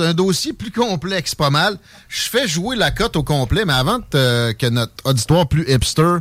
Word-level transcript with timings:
Un 0.00 0.14
dossier 0.14 0.52
plus 0.52 0.70
complexe, 0.70 1.34
pas 1.34 1.50
mal. 1.50 1.78
Je 2.08 2.22
fais 2.22 2.46
jouer 2.48 2.76
la 2.76 2.90
cote 2.90 3.16
au 3.16 3.22
complet, 3.22 3.64
mais 3.64 3.72
avant 3.72 3.98
de- 4.10 4.52
que 4.52 4.66
notre 4.66 4.92
auditoire 5.04 5.46
plus 5.48 5.64
hipster 5.70 6.16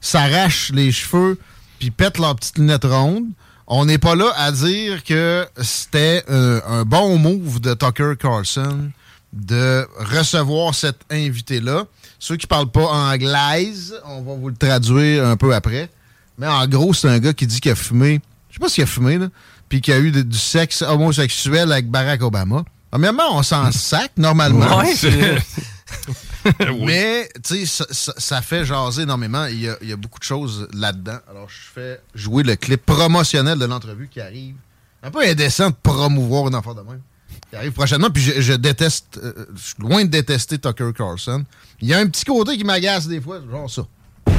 s'arrache 0.00 0.70
les 0.72 0.92
cheveux 0.92 1.38
puis 1.78 1.90
pète 1.90 2.18
leurs 2.18 2.36
petites 2.36 2.58
lunettes 2.58 2.84
rondes, 2.84 3.26
on 3.66 3.84
n'est 3.84 3.98
pas 3.98 4.14
là 4.14 4.32
à 4.36 4.52
dire 4.52 5.02
que 5.04 5.46
c'était 5.60 6.24
euh, 6.30 6.60
un 6.68 6.84
bon 6.84 7.18
move 7.18 7.60
de 7.60 7.74
Tucker 7.74 8.12
Carlson 8.18 8.90
de 9.32 9.86
recevoir 9.98 10.74
cet 10.74 10.96
invité-là. 11.10 11.84
Ceux 12.18 12.36
qui 12.36 12.46
parlent 12.46 12.70
pas 12.70 12.86
anglaise, 12.86 13.94
on 14.06 14.22
va 14.22 14.34
vous 14.34 14.48
le 14.48 14.54
traduire 14.56 15.26
un 15.26 15.36
peu 15.36 15.54
après. 15.54 15.90
Mais 16.38 16.46
en 16.46 16.66
gros, 16.66 16.94
c'est 16.94 17.08
un 17.08 17.18
gars 17.18 17.32
qui 17.32 17.46
dit 17.46 17.60
qu'il 17.60 17.72
a 17.72 17.74
fumé, 17.74 18.20
je 18.50 18.54
sais 18.54 18.60
pas 18.60 18.68
s'il 18.68 18.84
a 18.84 18.86
fumé, 18.86 19.18
là, 19.18 19.28
puis 19.68 19.80
qu'il 19.80 19.92
a 19.94 19.98
eu 19.98 20.10
du 20.12 20.38
sexe 20.38 20.82
homosexuel 20.82 21.72
avec 21.72 21.90
Barack 21.90 22.22
Obama. 22.22 22.64
Premièrement, 22.96 23.36
on 23.36 23.42
s'en 23.42 23.70
sac 23.72 24.12
normalement. 24.16 24.78
Ouais, 24.78 24.94
Mais, 26.86 27.28
tu 27.44 27.58
sais, 27.58 27.66
ça, 27.66 27.84
ça- 27.90 28.14
ça 28.16 28.40
fait 28.40 28.64
jaser 28.64 29.02
énormément. 29.02 29.44
Il 29.44 29.60
y 29.60 29.68
a, 29.68 29.76
il 29.82 29.88
y 29.90 29.92
a 29.92 29.96
beaucoup 29.96 30.18
de 30.18 30.24
choses 30.24 30.66
là-dedans. 30.72 31.18
Alors, 31.28 31.46
je 31.50 31.58
fais 31.74 32.00
jouer 32.14 32.42
le 32.42 32.56
clip 32.56 32.86
promotionnel 32.86 33.58
de 33.58 33.66
l'entrevue 33.66 34.08
qui 34.08 34.18
arrive. 34.22 34.54
Un 35.02 35.10
peu 35.10 35.20
indécent 35.22 35.68
de 35.68 35.74
promouvoir 35.82 36.48
une 36.48 36.54
affaire 36.54 36.74
de 36.74 36.80
même. 36.80 37.02
Qui 37.50 37.56
arrive 37.56 37.72
prochainement. 37.72 38.08
Puis 38.08 38.22
je, 38.22 38.40
je 38.40 38.52
déteste, 38.54 39.20
euh, 39.22 39.44
je 39.54 39.60
suis 39.62 39.74
loin 39.78 40.02
de 40.06 40.08
détester 40.10 40.56
Tucker 40.58 40.90
Carlson. 40.96 41.44
Il 41.82 41.88
y 41.88 41.92
a 41.92 41.98
un 41.98 42.06
petit 42.06 42.24
côté 42.24 42.56
qui 42.56 42.64
m'agace 42.64 43.06
des 43.08 43.20
fois, 43.20 43.40
genre 43.50 43.68
ça. 43.70 43.82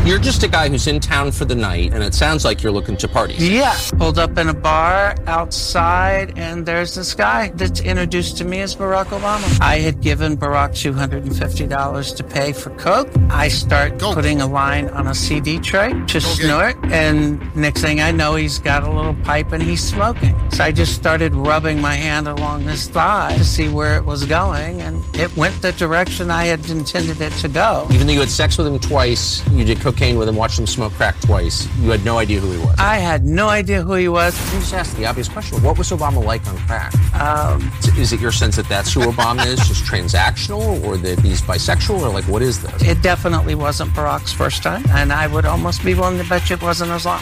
You're 0.08 0.20
just 0.20 0.42
a 0.42 0.48
guy 0.48 0.70
who's 0.70 0.88
in 0.88 1.02
town 1.02 1.34
for 1.34 1.44
the 1.44 1.54
night, 1.54 1.92
and 1.92 2.02
it 2.02 2.14
sounds 2.14 2.46
like 2.46 2.64
you're 2.64 2.72
looking 2.72 2.96
to 2.96 3.10
party. 3.10 3.34
Yeah, 3.34 3.78
pulled 3.98 4.18
up 4.18 4.38
in 4.38 4.48
a 4.48 4.54
bar 4.54 5.18
outside, 5.28 6.40
and 6.40 6.66
there's 6.66 6.96
this 6.96 7.14
guy 7.14 7.50
that's 7.56 7.82
introduced 7.82 8.38
to 8.38 8.46
me 8.46 8.62
as 8.62 8.74
Barack 8.74 9.08
Obama. 9.08 9.60
I 9.60 9.80
had 9.80 10.00
given 10.00 10.38
Barack 10.38 10.70
$250 10.70 12.16
to 12.16 12.24
pay 12.24 12.54
for 12.54 12.70
Coke. 12.78 13.10
I 13.30 13.50
start 13.50 14.00
putting 14.00 14.40
a 14.40 14.48
line 14.48 14.88
on 14.92 15.08
a 15.08 15.14
CD 15.14 15.60
tray 15.60 15.92
to 16.08 16.22
snort, 16.22 16.78
and 16.86 17.54
next 17.54 17.82
thing 17.82 18.00
I 18.00 18.12
know, 18.12 18.36
he's 18.36 18.60
got 18.60 18.84
a 18.84 18.90
little 18.90 19.16
pipe 19.26 19.52
and 19.52 19.62
he's 19.62 19.84
smoking. 19.84 20.34
So 20.52 20.64
I 20.64 20.72
just 20.72 20.96
started 20.96 21.36
rubbing 21.36 21.82
my 21.82 21.96
hand 21.96 22.30
along 22.30 22.62
his 22.62 22.88
thigh 22.88 23.36
to 23.38 23.44
see 23.44 23.68
where 23.68 23.98
it 23.98 24.06
was 24.06 24.24
going, 24.24 24.82
and 24.82 25.04
it 25.18 25.36
went 25.36 25.62
the 25.62 25.74
direction 25.74 26.32
I 26.32 26.46
had 26.46 26.70
intended 26.70 27.20
it 27.20 27.34
to 27.42 27.50
go. 27.50 27.90
Even 27.92 28.08
though 28.08 28.14
you 28.14 28.22
had 28.22 28.30
sex 28.30 28.58
with 28.58 28.68
him 28.68 28.80
twice, 28.80 29.46
you 29.50 29.66
did 29.66 29.82
cocaine 29.98 30.18
with 30.18 30.30
him, 30.30 30.36
watched 30.36 30.60
him 30.60 30.68
smoke 30.68 30.94
crack 30.94 31.20
twice, 31.22 31.68
you 31.80 31.90
had 31.90 32.06
no 32.06 32.20
idea 32.20 32.40
who 32.40 32.52
he 32.52 32.60
was. 32.60 32.76
I 32.78 32.98
had 32.98 33.26
no 33.26 33.50
idea 33.50 33.82
who 33.82 33.96
he 33.96 34.08
was. 34.08 34.40
Let 34.46 34.54
me 34.54 34.60
just 34.60 34.74
ask 34.74 34.96
the 34.96 35.06
obvious 35.08 35.28
question. 35.28 35.62
What 35.64 35.78
was 35.78 35.90
Obama 35.90 36.24
like 36.24 36.46
on 36.48 36.56
crack? 36.60 36.94
Um, 37.16 37.72
Is 37.98 38.14
it 38.14 38.20
your 38.20 38.32
sense 38.32 38.56
that 38.58 38.70
that's 38.70 38.94
who 38.94 39.02
Obama 39.02 39.46
is, 39.48 39.60
just 39.68 39.84
transactional, 39.86 40.84
or 40.86 40.98
that 40.98 41.20
he's 41.20 41.42
bisexual, 41.42 42.00
or 42.02 42.10
like 42.10 42.26
what 42.26 42.42
is 42.44 42.62
this? 42.62 42.82
It 42.84 43.02
definitely 43.02 43.56
wasn't 43.56 43.92
Barack's 43.92 44.32
first 44.34 44.62
time, 44.62 44.84
and 44.92 45.12
I 45.12 45.26
would 45.28 45.46
almost 45.46 45.84
be 45.84 45.96
willing 45.96 46.20
to 46.20 46.30
bet 46.30 46.50
you 46.50 46.58
it 46.58 46.62
wasn't 46.62 46.92
Islam. 46.92 47.22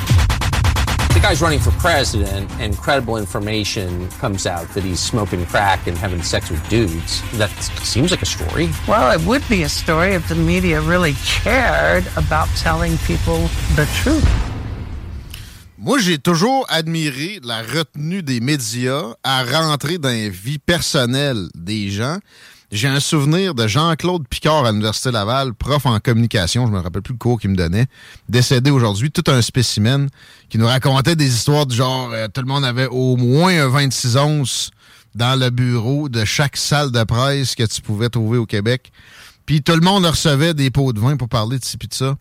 The 1.15 1.21
guy's 1.21 1.41
running 1.41 1.61
for 1.61 1.71
president, 1.79 2.51
and 2.59 2.77
credible 2.77 3.15
information 3.15 4.09
comes 4.19 4.45
out 4.45 4.67
that 4.73 4.83
he's 4.83 4.99
smoking 4.99 5.45
crack 5.45 5.87
and 5.87 5.97
having 5.97 6.21
sex 6.21 6.49
with 6.49 6.61
dudes. 6.67 7.21
That 7.37 7.49
seems 7.83 8.11
like 8.11 8.21
a 8.21 8.25
story. 8.25 8.69
Well, 8.85 9.17
it 9.17 9.25
would 9.25 9.41
be 9.47 9.63
a 9.63 9.69
story 9.69 10.13
if 10.13 10.27
the 10.27 10.35
media 10.35 10.81
really 10.81 11.13
cared 11.23 12.05
about 12.17 12.49
telling 12.57 12.97
people 13.07 13.47
the 13.77 13.87
truth. 14.03 14.27
Moi, 15.77 15.99
j'ai 15.99 16.17
toujours 16.17 16.65
admiré 16.67 17.39
la 17.41 17.61
retenue 17.61 18.21
des 18.21 18.41
médias 18.41 19.15
à 19.23 19.45
rentrer 19.45 19.97
dans 19.97 20.09
les 20.09 20.29
vies 20.29 20.59
personnelles 20.59 21.47
des 21.55 21.91
gens. 21.91 22.19
J'ai 22.71 22.87
un 22.87 22.99
souvenir 22.99 23.53
de 23.53 23.67
Jean-Claude 23.67 24.27
Picard 24.27 24.65
à 24.65 24.71
l'Université 24.71 25.11
Laval, 25.11 25.53
prof 25.53 25.85
en 25.85 25.99
communication, 25.99 26.65
je 26.65 26.71
me 26.71 26.79
rappelle 26.79 27.03
plus 27.03 27.13
le 27.13 27.19
cours 27.19 27.39
qu'il 27.39 27.51
me 27.51 27.55
donnait, 27.55 27.85
décédé 28.27 28.71
aujourd'hui, 28.71 29.11
tout 29.11 29.23
un 29.27 29.41
spécimen 29.41 30.09
qui 30.49 30.57
nous 30.57 30.65
racontait 30.65 31.15
des 31.15 31.27
histoires 31.27 31.67
du 31.67 31.75
genre 31.75 32.09
euh, 32.11 32.27
tout 32.27 32.41
le 32.41 32.47
monde 32.47 32.65
avait 32.65 32.87
au 32.87 33.17
moins 33.17 33.65
un 33.65 33.67
26 33.67 34.17
onces 34.17 34.71
dans 35.13 35.39
le 35.39 35.51
bureau 35.51 36.09
de 36.09 36.25
chaque 36.25 36.57
salle 36.57 36.91
de 36.91 37.03
presse 37.03 37.55
que 37.55 37.63
tu 37.63 37.81
pouvais 37.81 38.09
trouver 38.09 38.37
au 38.37 38.45
Québec. 38.45 38.91
Puis 39.45 39.61
tout 39.61 39.73
le 39.73 39.81
monde 39.81 40.05
recevait 40.05 40.53
des 40.53 40.71
pots 40.71 40.91
de 40.91 40.99
vin 40.99 41.17
pour 41.17 41.29
parler 41.29 41.59
de 41.59 41.63
ci 41.63 41.77
pis 41.77 41.87
de 41.87 41.93
ça. 41.93 42.15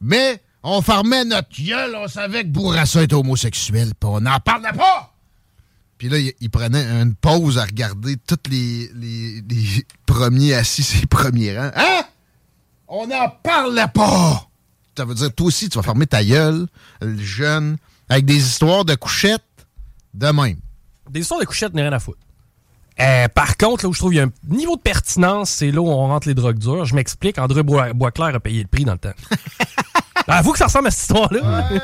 Mais 0.00 0.42
on 0.62 0.82
fermait 0.82 1.24
notre 1.24 1.48
gueule, 1.60 1.96
on 1.96 2.08
savait 2.08 2.42
que 2.42 2.48
Bourassa 2.48 3.02
était 3.02 3.14
homosexuel, 3.14 3.92
puis 3.98 4.10
on 4.10 4.20
n'en 4.20 4.38
parlait 4.38 4.72
pas! 4.76 5.14
Puis 5.98 6.08
là, 6.08 6.18
il, 6.18 6.32
il 6.40 6.48
prenait 6.50 6.84
une 7.02 7.14
pause 7.14 7.58
à 7.58 7.64
regarder 7.64 8.16
tous 8.16 8.38
les, 8.50 8.88
les- 8.94 9.42
les 9.48 9.86
premiers 10.06 10.54
assis 10.54 10.82
ses 10.82 11.06
premiers 11.06 11.58
rangs. 11.58 11.70
Hein? 11.74 12.02
On 12.88 13.06
n'en 13.06 13.28
parlait 13.42 13.88
pas! 13.92 14.48
Ça 14.96 15.04
veut 15.04 15.14
dire, 15.14 15.32
toi 15.34 15.46
aussi, 15.48 15.68
tu 15.68 15.76
vas 15.78 15.82
fermer 15.82 16.06
ta 16.06 16.24
gueule, 16.24 16.66
le 17.00 17.18
jeune, 17.22 17.76
avec 18.08 18.24
des 18.24 18.36
histoires 18.36 18.84
de 18.84 18.94
couchettes 18.94 19.42
de 20.14 20.26
même. 20.28 20.56
Des 21.10 21.20
histoires 21.20 21.40
de 21.40 21.44
couchettes, 21.44 21.74
n'a 21.74 21.82
rien 21.82 21.92
à 21.92 21.98
foutre. 22.00 22.18
Euh, 23.00 23.28
par 23.28 23.56
contre, 23.56 23.84
là 23.84 23.90
où 23.90 23.92
je 23.92 23.98
trouve 24.00 24.10
qu'il 24.10 24.18
y 24.18 24.22
a 24.22 24.24
un 24.24 24.32
niveau 24.48 24.74
de 24.76 24.80
pertinence, 24.82 25.50
c'est 25.50 25.70
là 25.70 25.80
où 25.80 25.88
on 25.88 26.08
rentre 26.08 26.26
les 26.26 26.34
drogues 26.34 26.58
dures. 26.58 26.84
Je 26.84 26.96
m'explique, 26.96 27.38
André 27.38 27.62
Bois- 27.62 27.92
Boisclair 27.92 28.34
a 28.34 28.40
payé 28.40 28.62
le 28.62 28.68
prix 28.68 28.84
dans 28.84 28.94
le 28.94 28.98
temps. 28.98 29.12
Avoue 30.26 30.50
que 30.52 30.58
ça 30.58 30.64
ressemble 30.66 30.88
à 30.88 30.90
cette 30.90 31.02
histoire-là. 31.02 31.68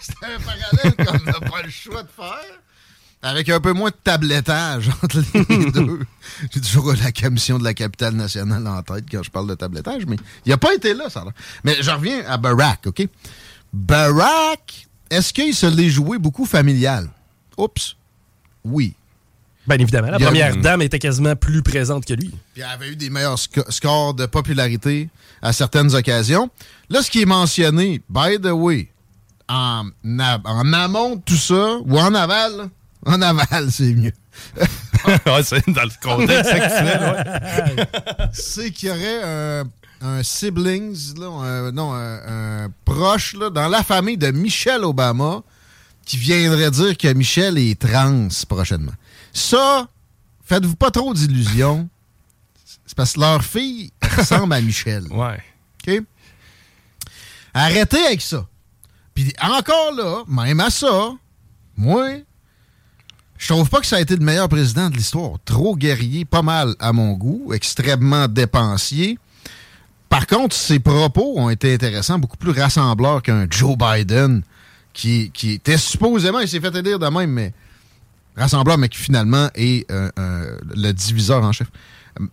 C'est 0.00 0.14
un 0.22 0.38
parallèle 0.38 0.94
qu'on 1.06 1.24
n'a 1.24 1.40
pas 1.50 1.62
le 1.62 1.70
choix 1.70 2.02
de 2.02 2.08
faire. 2.08 2.60
Avec 3.26 3.48
un 3.48 3.58
peu 3.58 3.72
moins 3.72 3.88
de 3.88 3.96
tablettage 4.04 4.90
entre 5.02 5.22
les 5.34 5.66
deux. 5.72 6.00
J'ai 6.52 6.60
toujours 6.60 6.92
la 6.92 7.10
commission 7.10 7.58
de 7.58 7.64
la 7.64 7.72
capitale 7.72 8.14
nationale 8.14 8.66
en 8.66 8.82
tête 8.82 9.06
quand 9.10 9.22
je 9.22 9.30
parle 9.30 9.48
de 9.48 9.54
tablettage, 9.54 10.04
mais 10.06 10.16
il 10.44 10.50
n'a 10.50 10.58
pas 10.58 10.74
été 10.74 10.92
là, 10.92 11.08
ça. 11.08 11.24
Mais 11.64 11.76
je 11.82 11.90
reviens 11.90 12.22
à 12.28 12.36
Barack, 12.36 12.86
OK? 12.86 13.08
Barack, 13.72 14.86
est-ce 15.10 15.32
qu'il 15.32 15.54
se 15.54 15.66
l'est 15.66 15.88
joué 15.90 16.18
beaucoup 16.18 16.46
familial? 16.46 17.08
Oups. 17.56 17.96
Oui. 18.64 18.94
Bien 19.66 19.78
évidemment, 19.78 20.08
la 20.10 20.18
première 20.18 20.56
dame 20.58 20.82
était 20.82 20.98
quasiment 20.98 21.34
plus 21.36 21.62
présente 21.62 22.04
que 22.04 22.14
lui. 22.14 22.28
Puis 22.52 22.62
elle 22.62 22.64
avait 22.64 22.88
eu 22.90 22.96
des 22.96 23.08
meilleurs 23.10 23.38
sco- 23.38 23.70
scores 23.70 24.14
de 24.14 24.26
popularité 24.26 25.08
à 25.40 25.52
certaines 25.52 25.94
occasions. 25.94 26.50
Là, 26.90 27.02
ce 27.02 27.10
qui 27.10 27.22
est 27.22 27.26
mentionné, 27.26 28.02
by 28.10 28.38
the 28.42 28.50
way, 28.52 28.90
en, 29.48 29.86
en 30.04 30.72
amont 30.74 31.16
de 31.16 31.22
tout 31.24 31.36
ça, 31.36 31.78
ou 31.86 31.98
en 31.98 32.14
aval, 32.14 32.68
en 33.06 33.20
aval, 33.22 33.70
c'est 33.70 33.92
mieux. 33.94 34.12
ouais, 34.56 35.42
c'est 35.42 35.68
dans 35.70 35.82
le 35.82 36.02
contexte 36.02 36.52
actuel, 36.52 37.00
ouais. 37.76 37.84
c'est 38.32 38.70
qu'il 38.70 38.88
y 38.88 38.92
aurait 38.92 39.22
un, 39.22 39.64
un 40.00 40.22
siblings, 40.22 41.18
là, 41.18 41.26
un- 41.28 41.72
non, 41.72 41.92
un, 41.92 42.64
un 42.64 42.72
proche 42.84 43.34
là, 43.34 43.50
dans 43.50 43.68
la 43.68 43.82
famille 43.82 44.16
de 44.18 44.30
Michelle 44.30 44.84
Obama 44.84 45.42
qui 46.04 46.16
viendrait 46.18 46.70
dire 46.70 46.96
que 46.98 47.12
Michelle 47.12 47.56
est 47.58 47.78
trans 47.80 48.28
prochainement. 48.48 48.92
Ça, 49.32 49.88
faites-vous 50.44 50.76
pas 50.76 50.90
trop 50.90 51.14
d'illusions. 51.14 51.88
C'est 52.86 52.94
parce 52.96 53.14
que 53.14 53.20
leur 53.20 53.42
fille 53.42 53.90
ressemble 54.16 54.52
à 54.54 54.60
Michelle. 54.60 55.04
Ouais. 55.10 55.42
OK? 55.86 56.02
Arrêtez 57.54 58.04
avec 58.06 58.20
ça. 58.20 58.46
Puis 59.14 59.32
encore 59.40 59.92
là, 59.92 60.24
même 60.26 60.60
à 60.60 60.70
ça, 60.70 61.12
moi, 61.76 62.08
Je 63.36 63.52
trouve 63.52 63.68
pas 63.68 63.80
que 63.80 63.86
ça 63.86 63.96
a 63.96 64.00
été 64.00 64.16
le 64.16 64.24
meilleur 64.24 64.48
président 64.48 64.88
de 64.88 64.96
l'histoire. 64.96 65.32
Trop 65.44 65.76
guerrier, 65.76 66.24
pas 66.24 66.42
mal 66.42 66.74
à 66.78 66.92
mon 66.92 67.12
goût, 67.12 67.52
extrêmement 67.52 68.28
dépensier. 68.28 69.18
Par 70.08 70.26
contre, 70.26 70.54
ses 70.54 70.78
propos 70.78 71.34
ont 71.36 71.50
été 71.50 71.74
intéressants, 71.74 72.18
beaucoup 72.18 72.36
plus 72.36 72.52
rassembleurs 72.52 73.22
qu'un 73.22 73.46
Joe 73.50 73.76
Biden 73.76 74.42
qui, 74.92 75.32
était 75.42 75.76
supposément, 75.76 76.38
il 76.38 76.48
s'est 76.48 76.60
fait 76.60 76.74
élire 76.74 76.98
de 76.98 77.08
même, 77.08 77.30
mais 77.30 77.52
rassembleur, 78.36 78.78
mais 78.78 78.88
qui 78.88 78.98
finalement 78.98 79.48
est 79.54 79.90
euh, 79.90 80.08
euh, 80.18 80.56
le 80.74 80.92
diviseur 80.92 81.42
en 81.42 81.52
chef. 81.52 81.68
Euh, 82.20 82.26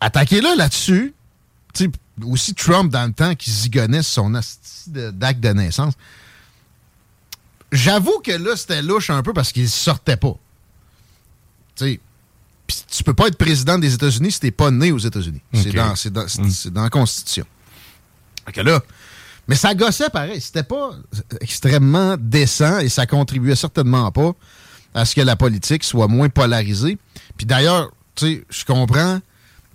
Attaquez-le 0.00 0.56
là-dessus. 0.56 1.14
Aussi 2.22 2.54
Trump 2.54 2.92
dans 2.92 3.06
le 3.06 3.12
temps 3.12 3.34
qui 3.34 3.50
zigonnait 3.50 4.02
son 4.02 4.30
d'acte 4.88 5.40
de 5.40 5.48
naissance. 5.50 5.94
J'avoue 7.72 8.20
que 8.24 8.32
là, 8.32 8.56
c'était 8.56 8.82
louche 8.82 9.10
un 9.10 9.22
peu 9.22 9.32
parce 9.32 9.52
qu'il 9.52 9.68
sortait 9.68 10.16
pas. 10.16 10.34
Tu 11.76 11.84
sais, 11.84 12.00
pis 12.66 12.84
tu 12.90 13.04
peux 13.04 13.14
pas 13.14 13.28
être 13.28 13.36
président 13.38 13.78
des 13.78 13.94
États-Unis 13.94 14.32
si 14.32 14.40
t'es 14.40 14.50
pas 14.50 14.70
né 14.70 14.92
aux 14.92 14.98
États-Unis. 14.98 15.40
C'est 15.62 15.70
dans, 15.88 15.94
c'est 15.96 16.12
dans- 16.12 16.26
c'est 16.28 16.72
dans 16.72 16.82
la 16.82 16.90
Constitution. 16.90 17.46
Là, 18.56 18.82
mais 19.46 19.54
ça 19.54 19.74
gossait 19.74 20.10
pareil. 20.10 20.40
C'était 20.40 20.62
pas 20.64 20.90
extrêmement 21.40 22.16
décent 22.18 22.78
et 22.80 22.88
ça 22.88 23.06
contribuait 23.06 23.54
certainement 23.56 24.10
pas 24.10 24.32
à 24.94 25.04
ce 25.04 25.14
que 25.14 25.20
la 25.20 25.36
politique 25.36 25.84
soit 25.84 26.08
moins 26.08 26.28
polarisée. 26.28 26.98
Puis 27.36 27.46
d'ailleurs, 27.46 27.92
tu 28.16 28.26
sais, 28.26 28.44
je 28.50 28.64
comprends 28.64 29.20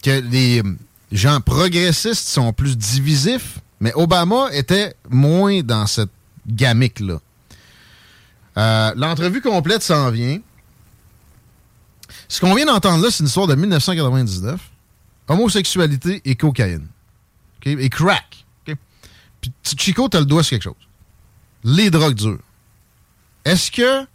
que 0.04 0.20
les 0.20 0.62
gens 1.14 1.40
progressistes 1.40 2.28
sont 2.28 2.52
plus 2.52 2.78
divisifs, 2.78 3.60
mais 3.80 3.94
Obama 3.96 4.50
était 4.52 4.94
moins 5.10 5.62
dans 5.62 5.88
cette 5.88 6.10
gamique-là. 6.48 7.20
Euh, 8.58 8.94
L'entrevue 8.96 9.42
complète 9.42 9.84
s'en 9.84 10.10
vient. 10.12 10.40
Ce 12.28 12.40
qu'on 12.40 12.54
vient 12.56 12.66
d'entendre 12.66 13.04
là, 13.04 13.12
c'est 13.12 13.20
une 13.20 13.28
histoire 13.28 13.48
de 13.48 13.56
1999. 13.56 14.60
Homosexualité 15.28 16.22
et 16.26 16.36
cocaïne. 16.36 16.88
OK? 17.58 17.68
Et 17.68 17.90
crack. 17.90 18.46
OK? 18.68 18.76
Puis 19.42 19.52
petit 19.64 19.78
Chico, 19.78 20.08
t'as 20.08 20.20
le 20.20 20.26
doigt 20.26 20.44
sur 20.44 20.52
quelque 20.52 20.64
chose. 20.64 20.74
Les 21.64 21.90
drogues 21.90 22.16
dures. 22.16 22.40
Est-ce 23.44 23.72
que 23.72 24.06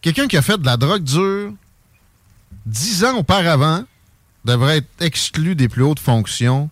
quelqu'un 0.00 0.28
qui 0.28 0.36
a 0.36 0.42
fait 0.42 0.58
de 0.58 0.66
la 0.66 0.76
drogue 0.76 1.02
dure 1.02 1.52
dix 2.66 3.04
ans 3.04 3.16
auparavant 3.16 3.84
devrait 4.44 4.78
être 4.78 4.88
exclu 5.00 5.54
des 5.54 5.68
plus 5.68 5.82
hautes 5.82 6.00
fonctions 6.00 6.70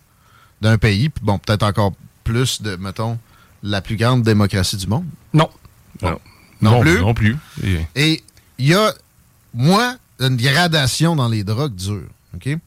d'un 0.61 0.77
pays, 0.77 1.09
bon, 1.21 1.37
peut-être 1.37 1.63
encore 1.63 1.93
plus 2.23 2.61
de, 2.61 2.75
mettons, 2.75 3.19
la 3.63 3.81
plus 3.81 3.95
grande 3.95 4.23
démocratie 4.23 4.77
du 4.77 4.87
monde? 4.87 5.05
Non. 5.33 5.49
Non. 6.01 6.19
Non 6.61 6.81
plus? 6.81 6.99
Non 6.99 7.13
plus. 7.13 7.37
Et- 7.95 8.23
il 8.59 8.65
y 8.67 8.73
a, 8.73 8.93
moi, 9.53 9.95
une 10.19 10.35
gradation 10.37 11.15
dans 11.15 11.27
les 11.29 11.43
drogues 11.43 11.75
dures. 11.75 12.09
OK? 12.35 12.57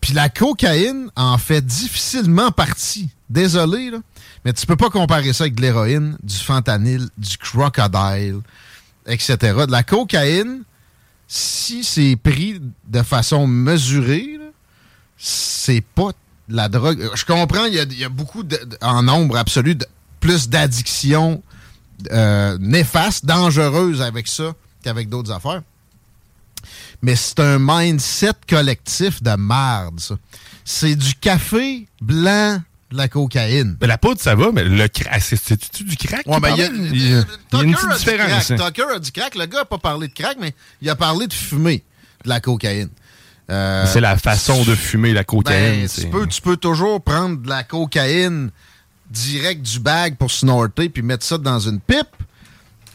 Puis 0.00 0.12
la 0.14 0.28
cocaïne 0.28 1.10
en 1.16 1.38
fait 1.38 1.64
difficilement 1.64 2.50
partie. 2.50 3.08
Désolé, 3.30 3.90
là. 3.90 3.98
Mais 4.44 4.52
tu 4.52 4.66
peux 4.66 4.76
pas 4.76 4.90
comparer 4.90 5.32
ça 5.32 5.44
avec 5.44 5.54
de 5.54 5.62
l'héroïne, 5.62 6.16
du 6.22 6.34
fentanyl, 6.36 7.08
du 7.16 7.38
crocodile, 7.38 8.40
etc. 9.06 9.36
De 9.66 9.70
la 9.72 9.82
cocaïne, 9.82 10.62
si 11.28 11.84
c'est 11.84 12.16
pris 12.16 12.60
de 12.86 13.02
façon 13.02 13.46
mesurée, 13.46 14.38
c'est 15.16 15.80
pas 15.94 16.10
de 16.48 16.56
la 16.56 16.68
drogue. 16.68 17.10
Je 17.14 17.24
comprends, 17.24 17.64
il 17.64 17.74
y 17.74 17.78
a, 17.80 17.84
il 17.84 17.98
y 17.98 18.04
a 18.04 18.08
beaucoup, 18.10 18.42
de- 18.42 18.60
en 18.82 19.02
nombre 19.02 19.36
absolu, 19.36 19.74
de- 19.74 19.86
plus 20.20 20.48
d'addictions 20.48 21.42
euh, 22.12 22.56
néfastes, 22.60 23.24
dangereuses 23.24 24.02
avec 24.02 24.28
ça 24.28 24.52
qu'avec 24.82 25.08
d'autres 25.08 25.32
affaires. 25.32 25.62
Mais 27.02 27.16
c'est 27.16 27.40
un 27.40 27.58
mindset 27.60 28.32
collectif 28.48 29.22
de 29.22 29.34
merde, 29.36 30.00
ça. 30.00 30.16
C'est 30.64 30.96
du 30.96 31.14
café 31.14 31.86
blanc 32.00 32.62
de 32.90 32.96
la 32.96 33.08
cocaïne. 33.08 33.76
Mais 33.80 33.86
la 33.86 33.98
poudre, 33.98 34.20
ça 34.20 34.34
va, 34.34 34.50
mais 34.52 34.64
le 34.64 34.88
crack, 34.88 35.20
c'est- 35.20 35.36
c'est-tu 35.42 35.84
du 35.84 35.96
crack? 35.96 36.26
Ouais, 36.26 36.40
ben, 36.40 36.54
il 36.56 36.58
y 36.60 36.62
a, 36.62 36.66
parles? 36.68 36.78
il 36.80 36.96
y 37.10 37.14
a- 37.14 37.24
il 37.52 37.58
y 37.58 37.60
a 37.60 37.64
une 37.64 37.74
petite 37.74 37.98
différence. 37.98 38.44
crack. 38.46 38.60
hein. 38.60 38.66
Tucker 38.66 38.94
a 38.94 38.98
du 38.98 39.12
crack. 39.12 39.34
Le 39.34 39.46
gars 39.46 39.58
n'a 39.58 39.64
pas 39.66 39.78
parlé 39.78 40.08
de 40.08 40.12
crack, 40.14 40.36
mais 40.40 40.54
il 40.80 40.88
a 40.88 40.96
parlé 40.96 41.26
de 41.26 41.32
fumer 41.32 41.82
de 42.24 42.28
la 42.30 42.40
cocaïne. 42.40 42.88
Euh, 43.50 43.84
C'est 43.92 44.00
la 44.00 44.16
façon 44.16 44.64
de 44.64 44.74
fumer 44.74 45.12
la 45.12 45.24
cocaïne. 45.24 45.80
ben, 45.82 45.88
c'est- 45.88 46.02
tu, 46.04 46.08
peux, 46.08 46.26
tu 46.26 46.40
peux 46.40 46.56
toujours 46.56 47.02
prendre 47.02 47.36
de 47.42 47.48
la 47.48 47.62
cocaïne 47.64 48.50
direct 49.14 49.62
du 49.62 49.78
bag 49.80 50.16
pour 50.16 50.30
snorter 50.30 50.88
puis 50.88 51.02
mettre 51.02 51.24
ça 51.24 51.38
dans 51.38 51.58
une 51.60 51.80
pipe. 51.80 52.08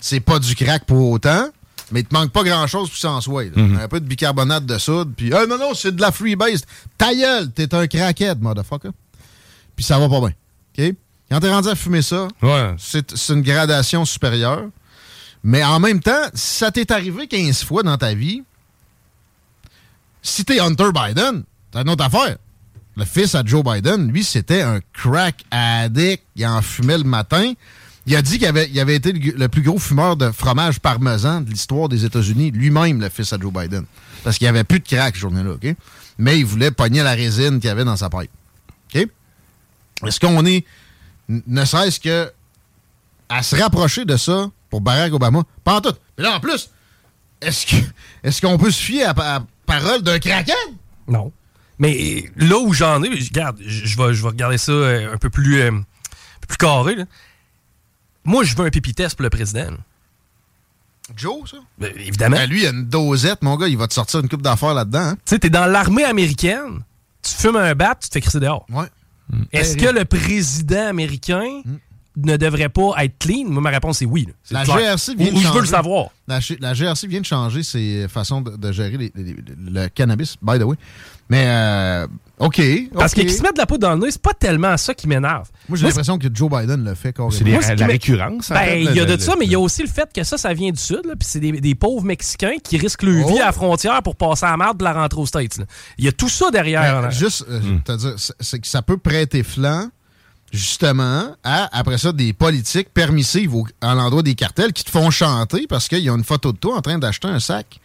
C'est 0.02 0.20
pas 0.20 0.40
du 0.40 0.56
crack 0.56 0.86
pour 0.86 1.10
autant, 1.12 1.50
mais 1.92 2.02
il 2.02 2.06
te 2.06 2.14
manque 2.14 2.32
pas 2.32 2.44
grand-chose 2.44 2.90
pour 2.90 2.98
s'en 2.98 3.20
soit. 3.22 3.46
là. 3.46 3.52
Mhm. 3.62 3.80
Un 3.80 3.88
peu 3.88 4.00
de 4.00 4.06
bicarbonate 4.06 4.66
de 4.66 4.78
soude, 4.78 5.14
puis 5.16 5.34
Ah, 5.34 5.46
non, 5.48 5.58
non, 5.58 5.74
c'est 5.74 5.96
de 5.96 6.02
la 6.02 6.12
freebase. 6.12 6.64
Ta 6.98 7.14
gueule, 7.14 7.52
t'es 7.52 7.74
un 7.74 7.88
crackhead, 7.88 8.42
motherfucker. 8.42 8.92
Puis 9.76 9.84
ça 9.86 9.98
va 10.00 10.08
pas 10.10 10.20
bien. 10.20 10.34
OK? 10.78 10.96
Quand 11.32 11.40
t'es 11.40 11.50
rendu 11.52 11.70
à 11.70 11.76
fumer 11.76 12.02
ça, 12.02 12.28
Ouais. 12.42 12.74
c'est 12.78 13.16
c'est 13.16 13.34
une 13.34 13.42
gradation 13.42 14.04
supérieure. 14.06 14.68
Mais 15.44 15.64
en 15.64 15.80
même 15.80 16.02
temps, 16.02 16.28
si 16.34 16.58
ça 16.58 16.72
t'est 16.72 16.92
arrivé 16.92 17.28
15 17.28 17.64
fois 17.64 17.82
dans 17.84 17.98
ta 17.98 18.14
vie, 18.14 18.44
si 20.22 20.44
t'es 20.44 20.60
Hunter 20.60 20.90
Biden, 20.94 21.44
c'est 21.74 21.80
une 21.82 21.90
autre 21.90 22.04
affaire. 22.04 22.38
Le 23.00 23.06
fils 23.06 23.34
à 23.34 23.44
Joe 23.46 23.64
Biden, 23.64 24.12
lui, 24.12 24.26
c'était 24.26 24.62
un 24.62 24.82
crack 24.92 25.46
addict. 25.52 26.22
Il 26.36 26.46
en 26.46 26.62
fumait 26.62 26.98
le 26.98 27.06
matin. 27.06 27.54
Il 28.06 28.14
a 28.14 28.22
dit 28.22 28.40
qu'il 28.40 28.46
avait, 28.46 28.96
été 28.96 29.14
le, 29.14 29.48
plus 29.48 29.62
gros 29.62 29.80
fumeur 29.80 30.18
de 30.18 30.32
fromage 30.32 30.82
parmesan 30.82 31.40
de 31.40 31.50
l'histoire 31.50 31.88
des 31.88 32.04
États-Unis, 32.04 32.52
lui-même, 32.52 33.00
le 33.00 33.08
fils 33.08 33.32
à 33.32 33.38
Joe 33.40 33.54
Biden. 33.54 33.86
Parce 34.26 34.38
qu'il 34.38 34.44
n'y 34.44 34.50
avait 34.50 34.66
plus 34.66 34.82
de 34.82 34.86
crack 34.86 35.16
cette 35.16 35.22
journée-là? 35.22 35.54
Mais 36.18 36.40
il 36.40 36.46
voulait 36.46 36.72
pogner 36.72 37.02
la 37.02 37.14
résine 37.14 37.62
qu'il 37.62 37.70
y 37.70 37.72
avait 37.72 37.86
dans 37.86 37.96
sa 37.96 38.10
pipe. 38.10 38.32
Est-ce 40.06 40.20
qu'on 40.20 40.46
est, 40.46 40.66
ne 41.30 41.64
serait-ce 41.64 42.02
que 42.02 42.30
à 43.30 43.44
se 43.44 43.56
rapprocher 43.56 44.04
de 44.04 44.18
ça 44.18 44.52
pour 44.70 44.82
Barack 44.82 45.14
Obama? 45.14 45.44
Pas 45.64 45.76
en 45.76 45.82
tout. 45.82 45.96
Mais 46.18 46.26
là, 46.26 46.36
en 46.36 46.42
plus, 46.42 46.70
est-ce 47.40 48.42
qu'on 48.42 48.58
peut 48.58 48.72
se 48.72 48.82
fier 48.82 49.06
à 49.06 49.14
la 49.14 49.46
parole 49.66 50.02
d'un 50.02 50.20
crackhead? 50.20 50.56
Non. 51.08 51.32
Mais 51.80 52.30
là 52.36 52.58
où 52.60 52.74
j'en 52.74 53.02
ai, 53.04 53.20
je- 53.20 53.30
regarde, 53.30 53.58
je 53.66 53.98
vais, 53.98 54.14
je 54.14 54.22
vais 54.22 54.28
regarder 54.30 54.58
ça 54.58 54.72
euh, 54.72 55.14
un 55.14 55.18
peu 55.18 55.30
plus, 55.30 55.62
euh, 55.62 55.72
plus 56.48 56.58
carré. 56.58 56.96
là. 56.96 57.06
Moi, 58.26 58.44
je 58.44 58.56
veux 58.56 58.66
un 58.66 58.70
pipi 58.70 58.94
test 58.94 59.16
pour 59.16 59.24
le 59.24 59.30
président. 59.30 59.72
là. 59.72 59.78
Joe, 61.16 61.50
ça? 61.50 61.58
Ben, 61.80 61.92
évidemment. 61.98 62.36
Ben, 62.38 62.50
lui, 62.50 62.62
il 62.64 62.68
a 62.68 62.70
une 62.70 62.86
dosette, 62.86 63.42
mon 63.42 63.56
gars, 63.56 63.68
il 63.68 63.78
va 63.78 63.88
te 63.88 63.94
sortir 63.94 64.20
une 64.20 64.30
coupe 64.30 64.42
d'affaires 64.44 64.74
là-dedans. 64.76 65.00
hein? 65.00 65.16
Tu 65.16 65.22
sais, 65.26 65.40
t'es 65.40 65.50
dans 65.50 65.66
l'armée 65.66 66.04
américaine, 66.04 66.82
tu 67.24 67.34
fumes 67.34 67.56
un 67.56 67.74
bat, 67.74 67.96
tu 67.96 68.10
te 68.10 68.14
fais 68.14 68.22
crisser 68.22 68.40
dehors. 68.40 68.66
Ouais. 68.70 68.86
Est-ce 69.52 69.78
que 69.78 69.86
le 69.88 70.06
président 70.06 70.88
américain 70.88 71.62
ne 72.24 72.38
devrait 72.38 72.70
pas 72.70 72.92
être 73.04 73.18
clean? 73.20 73.46
Moi, 73.48 73.62
ma 73.62 73.70
réponse 73.70 74.02
est 74.02 74.06
oui. 74.06 74.28
La 74.52 74.64
clair. 74.64 74.78
GRC 74.98 75.16
vient 75.16 75.28
Ou- 75.28 75.32
de 75.32 75.36
ou 75.36 75.40
je 75.40 75.44
veux 75.48 75.48
changer. 75.54 75.60
le 75.62 75.66
savoir. 75.68 76.08
La, 76.28 76.74
GRC 76.74 77.08
vient 77.08 77.22
de 77.22 77.26
changer 77.26 77.64
ses 77.64 78.08
façons 78.08 78.42
de, 78.42 78.56
de 78.56 78.72
gérer 78.72 78.98
les- 78.98 79.12
les- 79.16 79.36
le 79.72 79.88
cannabis, 79.90 80.36
by 80.42 80.60
the 80.60 80.64
way. 80.64 80.76
Mais, 81.32 81.46
euh, 81.48 82.08
OK. 82.40 82.62
Parce 82.94 83.14
OK. 83.14 83.20
que 83.20 83.28
qui 83.28 83.34
se 83.34 83.44
mettent 83.44 83.54
de 83.56 83.60
la 83.60 83.66
poudre 83.68 83.82
dans 83.88 83.94
le 83.94 84.00
nez, 84.00 84.12
c'est 84.12 84.22
pas 84.22 84.34
tellement 84.34 84.76
ça 84.78 84.94
qui 84.96 85.08
m'énerve. 85.08 85.48
Moi, 85.68 85.78
j'ai 85.78 85.86
l'impression 85.86 86.18
que 86.18 86.28
Joe 86.34 86.50
Biden 86.50 86.84
le 86.84 86.96
fait 86.96 87.14
carrément. 87.14 87.32
C'est 87.62 87.76
la 87.76 87.86
récurrence. 87.88 88.50
en 88.50 88.56
Ben, 88.56 88.80
il 88.80 88.96
y 88.96 89.00
a 89.00 89.06
le- 89.06 89.16
de 89.16 89.22
ça, 89.22 89.34
le- 89.34 89.40
mais 89.40 89.46
il 89.46 89.52
y 89.52 89.56
a 89.56 89.60
aussi 89.60 89.82
le 89.84 89.88
fait 89.90 90.10
que 90.14 90.24
ça, 90.24 90.38
ça 90.38 90.54
vient 90.54 90.72
du 90.72 90.80
Sud, 90.80 91.02
puis 91.04 91.16
c'est 91.22 91.40
des, 91.40 91.52
des 91.54 91.76
pauvres 91.76 92.04
Mexicains 92.06 92.58
qui 92.64 92.78
risquent 92.78 93.04
leur 93.04 93.28
vie 93.28 93.34
Oh. 93.38 93.42
à 93.42 93.46
la 93.48 93.52
frontière 93.52 94.02
pour 94.02 94.16
passer 94.16 94.46
à 94.46 94.52
la 94.52 94.58
merde 94.58 94.78
de 94.78 94.84
la 94.84 94.94
rentrer 94.94 95.20
aux 95.22 95.26
States. 95.28 95.60
Il 96.00 96.06
y 96.06 96.08
a 96.08 96.12
tout 96.12 96.30
ça 96.30 96.50
derrière. 96.52 97.02
Ben, 97.04 97.10
juste, 97.12 97.46
euh, 97.50 97.60
c'est- 98.18 98.34
c'est 98.40 98.60
que 98.60 98.68
ça 98.68 98.82
peut 98.82 98.98
prêter 98.98 99.44
flanc, 99.44 99.90
justement, 100.52 101.36
à, 101.44 101.78
après 101.78 101.98
ça, 101.98 102.12
des 102.12 102.34
politiques 102.34 102.90
permissives 102.94 103.54
au- 103.56 103.68
à 103.82 103.94
l'endroit 103.96 104.24
des 104.24 104.36
cartels 104.36 104.74
qui 104.74 104.84
te 104.84 104.90
font 104.90 105.10
chanter 105.12 105.68
parce 105.68 105.88
qu'il 105.88 106.00
y 106.00 106.10
a 106.10 106.14
une 106.14 106.24
photo 106.24 106.52
de 106.52 106.58
toi 106.58 106.78
en 106.78 106.82
train 106.82 106.98
d'acheter 106.98 107.28
un 107.28 107.40
sac 107.40 107.80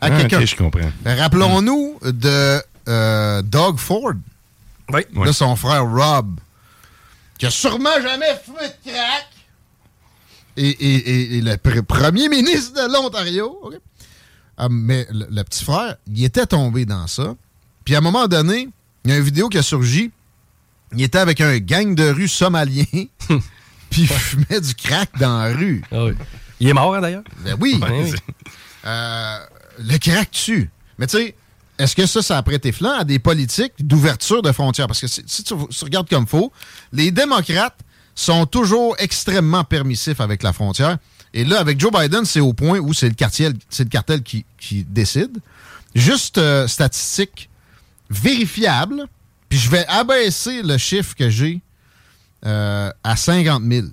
à 0.00 0.06
Ah, 0.06 0.10
quelqu'un. 0.10 0.38
ok, 0.40 0.44
je 0.46 0.56
comprends. 0.56 0.90
Ben, 1.02 1.18
Rappelons-nous 1.18 1.98
de 2.02 2.60
euh, 2.88 3.42
Doug 3.42 3.76
Ford, 3.78 4.12
Oui. 4.92 5.02
de 5.26 5.32
son 5.32 5.54
frère 5.56 5.84
Rob, 5.88 6.40
qui 7.38 7.46
a 7.46 7.50
sûrement 7.50 8.00
jamais 8.02 8.34
fumé 8.44 8.58
de 8.84 8.90
crack. 8.90 9.26
Et, 10.56 10.68
et- 10.68 11.10
et- 11.10 11.36
et 11.38 11.40
le 11.40 11.52
pr- 11.54 11.82
premier 11.82 12.28
ministre 12.28 12.74
de 12.74 12.92
l'Ontario? 12.92 13.72
Ah, 14.58 14.68
mais 14.70 15.06
le, 15.10 15.26
le 15.30 15.42
petit 15.44 15.64
frère, 15.64 15.96
il 16.12 16.24
était 16.24 16.44
tombé 16.46 16.84
dans 16.84 17.06
ça. 17.06 17.34
Puis 17.84 17.94
à 17.94 17.98
un 17.98 18.02
moment 18.02 18.26
donné, 18.26 18.68
il 19.04 19.10
y 19.10 19.14
a 19.14 19.16
une 19.18 19.22
vidéo 19.24 19.48
qui 19.48 19.56
a 19.58 19.62
surgi. 19.62 20.10
Il 20.94 21.02
était 21.02 21.18
avec 21.18 21.40
un 21.40 21.58
gang 21.58 21.94
de 21.94 22.08
rue 22.10 22.28
somalien, 22.28 22.84
puis 23.90 24.02
il 24.02 24.08
fumait 24.08 24.60
du 24.60 24.74
crack 24.74 25.18
dans 25.18 25.38
la 25.38 25.54
rue. 25.54 25.82
Ah 25.92 26.04
oui. 26.04 26.12
Il 26.58 26.68
est 26.68 26.72
mort, 26.72 26.94
hein, 26.94 27.00
d'ailleurs? 27.00 27.22
Ben 27.44 27.56
oui. 27.60 27.80
Oui. 27.80 28.12
Euh, 28.84 29.38
le 29.78 29.98
crack 29.98 30.30
tue. 30.30 30.70
Mais 30.98 31.06
tu 31.06 31.16
sais, 31.16 31.34
est-ce 31.78 31.96
que 31.96 32.06
ça, 32.06 32.22
ça 32.22 32.36
a 32.36 32.42
prêté 32.42 32.72
flanc 32.72 32.98
à 32.98 33.04
des 33.04 33.18
politiques 33.18 33.72
d'ouverture 33.78 34.42
de 34.42 34.52
frontières? 34.52 34.86
Parce 34.86 35.00
que 35.00 35.06
si, 35.06 35.22
si 35.26 35.42
tu, 35.42 35.54
tu 35.70 35.84
regardes 35.84 36.08
comme 36.08 36.26
faux, 36.26 36.52
les 36.92 37.10
démocrates 37.10 37.78
sont 38.14 38.44
toujours 38.46 38.94
extrêmement 38.98 39.64
permissifs 39.64 40.20
avec 40.20 40.42
la 40.42 40.52
frontière 40.52 40.98
Et 41.32 41.44
là, 41.44 41.58
avec 41.58 41.80
Joe 41.80 41.90
Biden, 41.90 42.24
c'est 42.24 42.40
au 42.40 42.52
point 42.52 42.78
où 42.78 42.92
c'est 42.92 43.08
le 43.08 43.14
le 43.14 43.88
cartel 43.88 44.22
qui, 44.22 44.44
qui 44.58 44.84
décide. 44.84 45.38
Juste 45.94 46.38
euh, 46.38 46.68
statistique 46.68 47.48
vérifiable, 48.10 49.06
puis 49.50 49.58
je 49.58 49.68
vais 49.70 49.84
abaisser 49.88 50.62
le 50.62 50.78
chiffre 50.78 51.14
que 51.14 51.28
j'ai 51.28 51.60
euh, 52.46 52.90
à 53.04 53.16
50 53.16 53.62
000. 53.62 53.86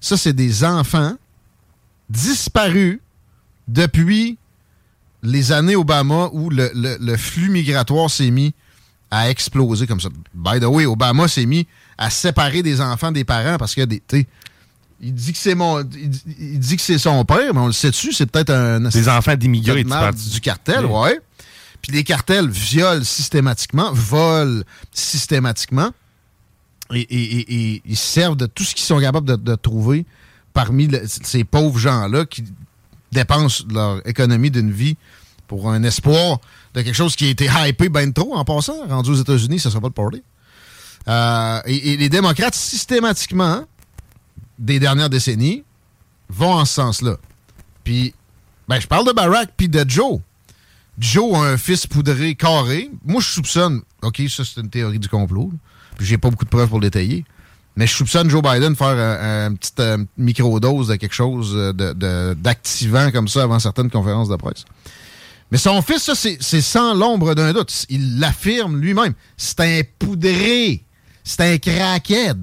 Ça, 0.00 0.18
c'est 0.18 0.34
des 0.34 0.62
enfants 0.64 1.14
disparus 2.10 2.98
depuis 3.68 4.38
les 5.22 5.50
années 5.52 5.76
Obama 5.76 6.28
où 6.32 6.50
le, 6.50 6.70
le- 6.74 6.98
le 7.00 7.16
flux 7.16 7.48
migratoire 7.50 8.10
s'est 8.10 8.30
mis 8.30 8.54
à 9.10 9.30
exploser 9.30 9.86
comme 9.86 10.00
ça. 10.00 10.08
By 10.34 10.60
the 10.60 10.64
way, 10.64 10.86
Obama 10.86 11.26
s'est 11.28 11.46
mis 11.46 11.66
à 11.98 12.10
séparer 12.10 12.62
des 12.62 12.80
enfants 12.80 13.10
des 13.12 13.24
parents 13.24 13.56
parce 13.56 13.74
que 13.74 13.82
des, 13.84 14.02
il 15.00 15.14
dit 15.14 15.32
que 15.32 15.38
c'est 15.38 15.54
mon, 15.54 15.80
il, 15.80 16.10
dit- 16.10 16.22
il 16.38 16.58
dit 16.58 16.76
que 16.76 16.82
c'est 16.82 16.98
son 16.98 17.24
père, 17.24 17.54
mais 17.54 17.60
on 17.60 17.66
le 17.66 17.72
sait 17.72 17.90
dessus, 17.90 18.12
c'est 18.12 18.26
peut-être 18.30 18.50
un 18.50 18.80
Des 18.80 19.08
enfants 19.08 19.34
d'immigrés, 19.36 19.84
tu 19.84 20.30
du 20.30 20.40
cartel, 20.40 20.84
Oui. 20.86 20.92
ouais. 20.92 21.20
Puis 21.86 21.96
les 21.96 22.04
cartels 22.04 22.48
violent 22.48 23.04
systématiquement, 23.04 23.92
volent 23.92 24.62
systématiquement, 24.92 25.90
et, 26.92 27.82
ils 27.84 27.96
servent 27.96 28.36
de 28.36 28.46
tout 28.46 28.64
ce 28.64 28.74
qu'ils 28.74 28.84
sont 28.84 29.00
capables 29.00 29.42
de, 29.42 29.54
trouver 29.54 30.06
parmi 30.52 30.88
ces 31.04 31.44
pauvres 31.44 31.78
gens-là 31.78 32.24
qui 32.24 32.44
dépensent 33.12 33.64
leur 33.70 34.06
économie 34.06 34.50
d'une 34.50 34.70
vie 34.70 34.96
pour 35.48 35.70
un 35.70 35.82
espoir 35.82 36.38
de 36.74 36.82
quelque 36.82 36.94
chose 36.94 37.14
qui 37.16 37.26
a 37.26 37.30
été 37.30 37.48
hypé 37.66 37.88
ben 37.88 38.12
trop 38.12 38.34
en 38.36 38.44
passant. 38.44 38.86
Rendu 38.88 39.10
aux 39.10 39.14
États-Unis, 39.14 39.60
ça 39.60 39.68
ne 39.68 39.72
sera 39.72 39.80
pas 39.80 39.88
le 39.88 39.92
party. 39.92 40.22
Euh, 41.08 41.60
et, 41.66 41.92
et 41.92 41.96
les 41.96 42.08
démocrates, 42.08 42.54
systématiquement, 42.54 43.64
des 44.58 44.80
dernières 44.80 45.10
décennies, 45.10 45.62
vont 46.28 46.54
en 46.54 46.64
ce 46.64 46.74
sens-là. 46.74 47.16
Puis, 47.84 48.14
ben, 48.68 48.80
je 48.80 48.86
parle 48.86 49.06
de 49.06 49.12
Barack 49.12 49.50
puis 49.56 49.68
de 49.68 49.84
Joe. 49.88 50.20
Joe 50.98 51.34
a 51.36 51.40
un 51.40 51.56
fils 51.56 51.86
poudré 51.86 52.34
carré. 52.34 52.90
Moi, 53.04 53.20
je 53.20 53.28
soupçonne, 53.28 53.82
OK, 54.02 54.22
ça, 54.28 54.44
c'est 54.44 54.60
une 54.60 54.70
théorie 54.70 54.98
du 54.98 55.08
complot. 55.08 55.52
Puis, 55.96 56.06
j'ai 56.06 56.18
pas 56.18 56.30
beaucoup 56.30 56.44
de 56.44 56.50
preuves 56.50 56.68
pour 56.68 56.80
le 56.80 56.86
détailler. 56.86 57.24
Mais 57.76 57.86
je 57.86 57.94
soupçonne 57.94 58.30
Joe 58.30 58.40
Biden 58.42 58.72
de 58.72 58.76
faire 58.78 58.88
un, 58.88 59.46
un 59.46 59.54
petit 59.54 59.72
euh, 59.80 59.98
microdose 60.16 60.88
de 60.88 60.96
quelque 60.96 61.14
chose 61.14 61.52
euh, 61.54 61.72
de- 61.74 61.92
de- 61.92 62.34
d'activant 62.34 63.10
comme 63.10 63.28
ça 63.28 63.42
avant 63.42 63.58
certaines 63.58 63.90
conférences 63.90 64.30
de 64.30 64.36
presse. 64.36 64.64
Mais 65.50 65.58
son 65.58 65.82
fils, 65.82 66.02
ça, 66.02 66.14
c'est 66.14 66.38
c'est 66.40 66.62
sans 66.62 66.94
l'ombre 66.94 67.34
d'un 67.34 67.52
doute. 67.52 67.84
Il 67.90 68.18
l'affirme 68.18 68.80
lui-même. 68.80 69.12
C'est 69.36 69.60
un 69.60 69.82
poudré. 69.98 70.82
C'est 71.22 71.40
un 71.42 71.58
crackhead. 71.58 72.42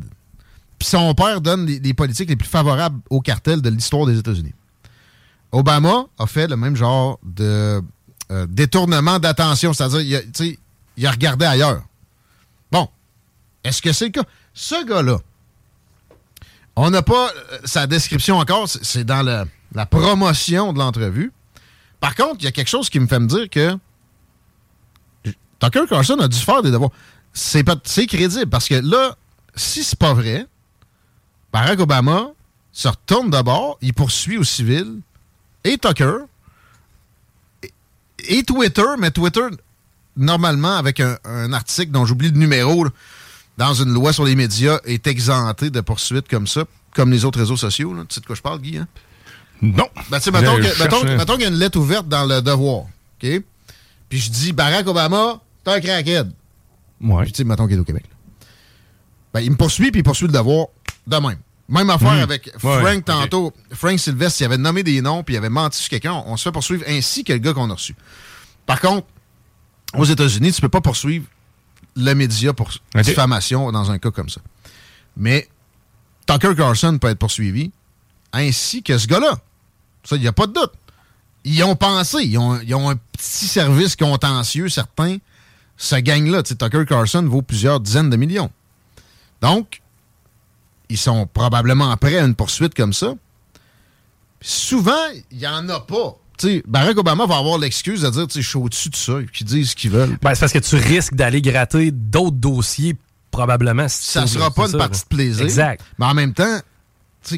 Puis 0.78 0.88
son 0.88 1.14
père 1.16 1.42
donne 1.42 1.66
les, 1.66 1.80
les 1.80 1.94
politiques 1.96 2.30
les 2.30 2.36
plus 2.36 2.48
favorables 2.48 3.00
au 3.10 3.20
cartel 3.20 3.62
de 3.62 3.70
l'histoire 3.70 4.06
des 4.06 4.20
États-Unis. 4.20 4.54
Obama 5.52 6.06
a 6.20 6.28
fait 6.28 6.48
le 6.48 6.58
même 6.58 6.76
genre 6.76 7.20
de 7.24 7.82
euh, 8.32 8.46
détournement 8.48 9.20
d'attention, 9.20 9.74
c'est-à-dire 9.74 10.02
il 10.02 10.16
a, 10.16 10.22
il 10.98 11.08
regardé 11.08 11.46
ailleurs. 11.46 11.84
Bon, 12.72 12.90
est-ce 13.64 13.82
que 13.82 13.92
c'est 13.92 14.06
le 14.06 14.12
cas? 14.12 14.24
Ce 14.54 14.86
gars-là, 14.86 15.20
on 16.76 16.90
n'a 16.90 17.02
pas 17.02 17.30
euh, 17.32 17.60
sa 17.66 17.88
description 17.88 18.38
encore, 18.38 18.68
c'est- 18.70 19.04
dans 19.04 19.22
la 19.24 19.86
promotion 19.86 20.74
de 20.74 20.80
l'entrevue. 20.80 21.32
Par 22.00 22.16
contre, 22.16 22.38
il 22.40 22.44
y 22.44 22.48
a 22.48 22.52
quelque 22.52 22.70
chose 22.70 22.90
qui 22.90 23.00
me 23.00 23.08
fait 23.08 23.20
me 23.20 23.28
dire 23.28 23.50
que 23.50 23.78
Tucker 25.60 25.84
Carlson 25.90 26.20
a 26.20 26.28
dû 26.28 26.38
faire 26.38 26.62
des 26.62 26.72
devoirs. 26.72 26.92
C'est 27.34 28.06
crédible 28.08 28.48
parce 28.48 28.68
que 28.68 28.76
là, 28.76 29.16
si 29.56 29.84
c'est 29.84 29.98
pas 29.98 30.14
vrai, 30.14 30.46
Barack 31.52 31.80
Obama 31.80 32.28
se 32.72 32.88
retourne 32.88 33.30
d'abord, 33.30 33.78
il 33.82 33.94
poursuit 33.94 34.38
au 34.38 34.44
civil 34.44 35.00
et 35.64 35.78
Tucker 35.78 36.18
et 38.28 38.44
Twitter, 38.44 38.86
mais 39.00 39.12
Twitter, 39.12 39.46
normalement, 40.18 40.76
avec 40.76 41.00
un, 41.00 41.18
un 41.26 41.54
article 41.54 41.92
dont 41.92 42.06
j'oublie 42.06 42.30
le 42.30 42.38
numéro, 42.38 42.84
là, 42.86 42.90
dans 43.58 43.74
une 43.74 43.94
loi 43.94 44.14
sur 44.14 44.26
les 44.26 44.36
médias, 44.36 44.80
est 44.86 45.06
exempté 45.08 45.70
de 45.70 45.82
poursuites 45.82 46.28
comme 46.28 46.48
ça, 46.48 46.64
comme 46.96 47.12
les 47.12 47.26
autres 47.26 47.40
réseaux 47.40 47.58
sociaux. 47.58 47.94
là. 47.94 48.04
Tu 48.08 48.16
sais 48.16 48.22
de 48.22 48.26
quoi 48.26 48.36
je 48.36 48.42
parle, 48.42 48.60
Guy? 48.62 48.78
hein? 48.78 48.88
Non. 49.62 49.88
Ben, 50.10 50.18
tu 50.20 50.24
sais, 50.26 50.32
mettons, 50.32 50.56
qu'il 50.58 51.42
y 51.42 51.46
a 51.46 51.48
une 51.48 51.56
lettre 51.60 51.80
ouverte 51.80 52.08
dans 52.08 52.26
le 52.26 52.42
devoir, 52.42 52.82
OK? 52.84 53.42
Puis 54.10 54.20
je 54.20 54.30
dis, 54.30 54.52
Barack 54.54 54.88
Obama, 54.88 55.40
t'es 55.64 55.72
un 55.72 55.80
crackhead. 55.80 56.32
Ouais. 57.02 57.24
Puis, 57.24 57.32
tu 57.32 57.38
sais, 57.38 57.44
mettons 57.44 57.68
qu'il 57.68 57.78
est 57.78 57.80
au 57.80 57.84
Québec. 57.86 58.04
Ben, 59.34 59.40
il 59.42 59.52
me 59.52 59.56
poursuit, 59.56 59.92
puis 59.92 60.02
il 60.02 60.04
poursuit 60.04 60.28
le 60.28 60.34
devoir 60.34 60.68
de 61.08 61.16
même. 61.18 61.38
Même 61.74 61.90
affaire 61.90 62.14
Hmm. 62.14 62.20
avec 62.20 62.52
Frank 62.58 63.04
tantôt. 63.06 63.54
Frank 63.72 64.00
Sylvestre, 64.00 64.42
il 64.42 64.46
avait 64.46 64.58
nommé 64.58 64.84
des 64.84 65.02
noms, 65.02 65.24
puis 65.24 65.36
il 65.36 65.38
avait 65.38 65.50
menti 65.50 65.80
sur 65.80 65.90
quelqu'un. 65.90 66.14
On, 66.14 66.34
on 66.34 66.38
se 66.38 66.44
fait 66.44 66.52
poursuivre 66.52 66.84
ainsi 66.88 67.24
que 67.24 67.34
le 67.34 67.40
gars 67.40 67.54
qu'on 67.54 67.70
a 67.70 67.74
reçu. 67.74 67.96
Par 68.66 68.80
contre, 68.80 69.08
aux 69.96 70.06
États-Unis, 70.06 70.52
tu 70.54 70.62
peux 70.62 70.70
pas 70.70 70.82
poursuivre 70.82 71.26
le 71.96 72.14
média 72.14 72.54
pour 72.54 72.72
diffamation 73.04 73.72
dans 73.72 73.92
un 73.92 73.98
cas 74.00 74.12
comme 74.12 74.30
ça. 74.30 74.42
Mais 75.18 75.48
Tucker 76.26 76.56
Carlson 76.56 76.98
peut 77.00 77.10
être 77.10 77.20
poursuivi, 77.20 77.72
ainsi 78.32 78.82
que 78.84 78.98
ce 78.98 79.08
gars-là. 79.08 79.38
Ça, 80.04 80.16
il 80.16 80.22
n'y 80.22 80.28
a 80.28 80.34
pas 80.34 80.48
de 80.48 80.54
doute. 80.54 80.72
Ils 81.44 81.64
ont 81.64 81.76
pensé, 81.76 82.24
ils 82.24 82.38
ont, 82.38 82.60
ils 82.62 82.74
ont 82.74 82.90
un 82.90 82.96
petit 82.96 83.48
service 83.48 83.96
contentieux, 83.96 84.70
certains. 84.70 85.18
Ce 85.78 85.96
gang-là, 85.96 86.42
Tucker 86.44 86.86
Carlson 86.88 87.24
vaut 87.28 87.42
plusieurs 87.42 87.80
dizaines 87.80 88.10
de 88.10 88.16
millions. 88.16 88.50
Donc, 89.42 89.82
ils 90.90 90.98
sont 90.98 91.28
probablement 91.28 91.96
prêts 91.98 92.18
à 92.18 92.24
une 92.26 92.36
poursuite 92.36 92.74
comme 92.74 92.94
ça. 92.94 93.14
Souvent, 94.42 94.92
il 95.32 95.38
n'y 95.38 95.48
en 95.48 95.68
a 95.70 95.80
pas. 95.80 96.16
Tu 96.38 96.48
sais, 96.48 96.64
Barack 96.68 96.98
Obama 96.98 97.26
va 97.26 97.38
avoir 97.38 97.58
l'excuse 97.58 98.02
de 98.02 98.10
dire, 98.10 98.26
je 98.34 98.42
suis 98.42 98.58
au-dessus 98.58 98.90
de 98.90 98.96
ça, 98.96 99.14
qu'ils 99.32 99.46
disent 99.48 99.70
ce 99.72 99.76
qu'ils 99.76 99.92
veulent. 99.92 100.18
Ben, 100.22 100.34
c'est 100.34 100.40
parce 100.42 100.52
que 100.54 100.60
tu 100.60 100.76
risques 100.76 101.14
d'aller 101.14 101.42
gratter 101.42 101.92
d'autres 101.92 102.36
dossiers, 102.36 102.96
probablement. 103.32 103.88
si 103.88 104.04
ça 104.12 104.24
tu- 104.24 104.30
sera 104.30 104.52
pas 104.52 104.66
une 104.66 104.72
ça, 104.72 104.78
partie 104.80 105.02
de 105.04 105.08
plaisir. 105.08 105.44
Exact. 105.46 105.82
Mais 106.00 106.06
en 106.08 106.14
même 106.14 106.34
temps, 106.34 106.60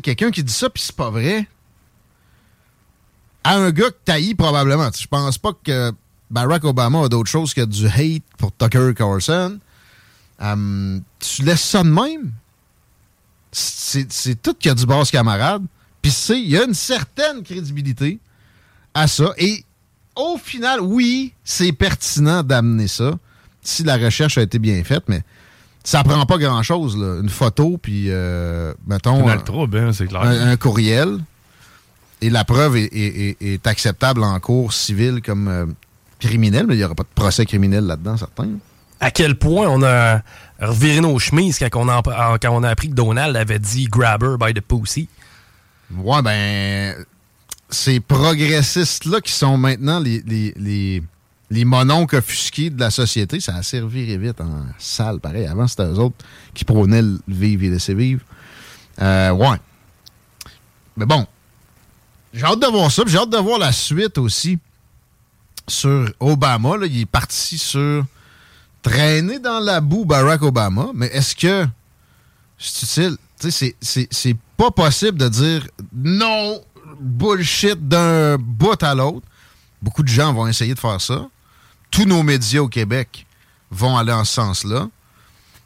quelqu'un 0.02 0.32
qui 0.32 0.44
dit 0.44 0.54
ça 0.54 0.70
puis 0.70 0.82
c'est 0.82 0.96
pas 0.96 1.10
vrai, 1.10 1.48
à 3.44 3.56
un 3.58 3.70
gars 3.72 3.90
que 3.92 3.98
t'haïs 4.04 4.34
probablement. 4.34 4.90
Je 4.98 5.06
pense 5.08 5.38
pas 5.38 5.52
que 5.64 5.92
Barack 6.32 6.64
Obama 6.64 7.04
a 7.04 7.10
d'autre 7.10 7.30
chose 7.30 7.54
que 7.54 7.62
du 7.64 7.86
hate 7.88 8.24
pour 8.40 8.52
Tucker 8.56 8.94
Carlson. 8.96 9.60
Hum, 10.40 11.04
tu 11.20 11.44
laisses 11.44 11.62
ça 11.62 11.84
de 11.84 11.90
même? 11.90 12.32
C'est 13.58 14.12
c'est 14.12 14.42
tout 14.42 14.54
qu'il 14.54 14.68
y 14.70 14.72
a 14.72 14.76
du 14.76 14.86
basse 14.86 15.10
camarade. 15.12 15.64
Puis 16.02 16.12
c'est, 16.12 16.38
il 16.40 16.50
y 16.50 16.58
a 16.58 16.66
une 16.66 16.74
certaine 16.74 17.42
crédibilité 17.42 18.20
à 18.94 19.08
ça. 19.08 19.32
Et 19.38 19.64
au 20.16 20.38
final, 20.38 20.82
oui, 20.82 21.34
c'est 21.44 21.72
pertinent 21.72 22.44
d'amener 22.44 22.88
ça 22.90 23.14
si 23.62 23.84
la 23.84 23.96
recherche 23.98 24.38
a 24.38 24.42
été 24.42 24.60
bien 24.60 24.84
faite, 24.84 25.04
mais 25.08 25.22
ça 25.86 26.04
prend 26.04 26.26
pas 26.26 26.38
grand-chose. 26.38 26.98
là. 26.98 27.20
Une 27.22 27.30
photo, 27.30 27.78
puis, 27.82 28.06
euh, 28.10 28.74
mettons, 28.86 29.28
un, 29.28 29.36
le 29.36 29.42
trouble, 29.42 29.78
hein, 29.78 29.92
c'est 29.94 30.08
clair. 30.08 30.22
un- 30.24 30.50
un 30.52 30.58
courriel, 30.58 31.18
et 32.22 32.30
la 32.30 32.44
preuve 32.44 32.76
est, 32.76 32.86
est- 32.94 33.38
est- 33.42 33.54
est 33.54 33.68
acceptable 33.68 34.22
en 34.24 34.38
cours 34.42 34.74
civil 34.74 35.22
comme 35.22 35.48
euh, 35.48 35.66
criminel, 36.20 36.66
mais 36.68 36.76
il 36.76 36.78
n'y 36.80 36.84
aura 36.84 36.94
pas 36.96 37.04
de 37.04 37.10
procès 37.16 37.46
criminel 37.46 37.86
là-dedans, 37.86 38.18
certain. 38.18 38.50
À 39.00 39.12
quel 39.12 39.38
point 39.38 39.68
on 39.68 39.82
a 39.84 40.22
reviré 40.60 41.02
nos 41.02 41.18
chemises 41.20 41.60
quand 41.60 41.70
on 41.76 41.90
a, 41.90 42.70
appris 42.70 42.90
que 42.90 42.94
Donald 42.94 43.36
avait 43.36 43.60
dit 43.60 43.86
grabber 43.86 44.36
by 44.40 44.54
the 44.54 44.62
pussy. 44.62 45.08
Ouais, 45.92 46.22
ben, 46.22 47.06
ces 47.70 48.00
progressistes-là 48.00 49.22
qui 49.22 49.32
sont 49.32 49.58
maintenant 49.58 50.00
les, 50.00 50.22
les, 50.26 50.54
les, 50.58 51.04
les 51.50 51.66
offusqués 52.14 52.70
de 52.70 52.80
la 52.80 52.90
société, 52.90 53.40
ça 53.40 53.56
a 53.56 53.64
servi 53.64 54.18
vite 54.18 54.42
en 54.42 54.66
salle, 54.78 55.20
pareil. 55.20 55.46
Avant, 55.46 55.68
c'était 55.68 55.84
eux 55.84 56.00
autres 56.00 56.16
qui 56.54 56.66
prônaient 56.66 57.02
le 57.02 57.20
vivre 57.28 57.64
et 57.64 57.70
laisser 57.70 57.94
vivre. 57.94 58.22
Euh, 59.02 59.32
ouais. 59.32 59.58
Mais 60.98 61.06
bon, 61.06 61.28
j'ai 62.34 62.46
hâte 62.46 62.62
de 62.62 62.68
voir 62.68 62.92
ça, 62.92 63.04
j'ai 63.06 63.18
hâte 63.18 63.30
de 63.30 63.38
voir 63.38 63.60
la 63.60 63.72
suite 63.72 64.18
aussi 64.18 64.58
sur 65.68 66.12
Obama. 66.20 66.78
Là, 66.78 66.86
il 66.86 67.02
est 67.02 67.06
parti 67.06 67.58
sur 67.58 68.06
traîner 68.86 69.40
dans 69.40 69.60
la 69.60 69.82
boue 69.82 70.06
Barack 70.06 70.44
Obama, 70.44 70.90
mais 70.94 71.08
est-ce 71.08 71.36
que 71.36 71.66
c'est 72.60 73.10
utile? 73.10 73.18
C'est- 73.82 74.38
pas 74.58 74.72
possible 74.72 75.18
de 75.18 75.28
dire 75.28 75.68
non, 75.94 76.62
bullshit 77.02 77.88
d'un 77.90 78.38
bout 78.38 78.82
à 78.82 78.96
l'autre. 78.96 79.26
Beaucoup 79.82 80.04
de 80.04 80.08
gens 80.08 80.34
vont 80.34 80.48
essayer 80.48 80.74
de 80.74 80.80
faire 80.80 81.02
ça. 81.02 81.28
Tous 81.92 82.06
nos 82.06 82.24
médias 82.24 82.62
au 82.62 82.70
Québec 82.70 83.26
vont 83.72 83.98
aller 83.98 84.14
en 84.14 84.24
ce 84.24 84.34
sens-là, 84.34 84.88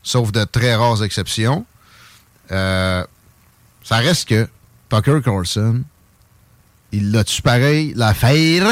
sauf 0.02 0.32
de 0.32 0.44
très 0.46 0.74
rares 0.76 1.04
exceptions. 1.04 1.66
Euh, 2.52 3.06
ça 3.84 3.98
reste 3.98 4.28
que 4.30 4.48
Tucker 4.90 5.20
Carlson, 5.24 5.84
il 6.92 7.12
l'a-tu 7.12 7.42
pareil 7.44 7.94
l'affaire? 7.96 8.72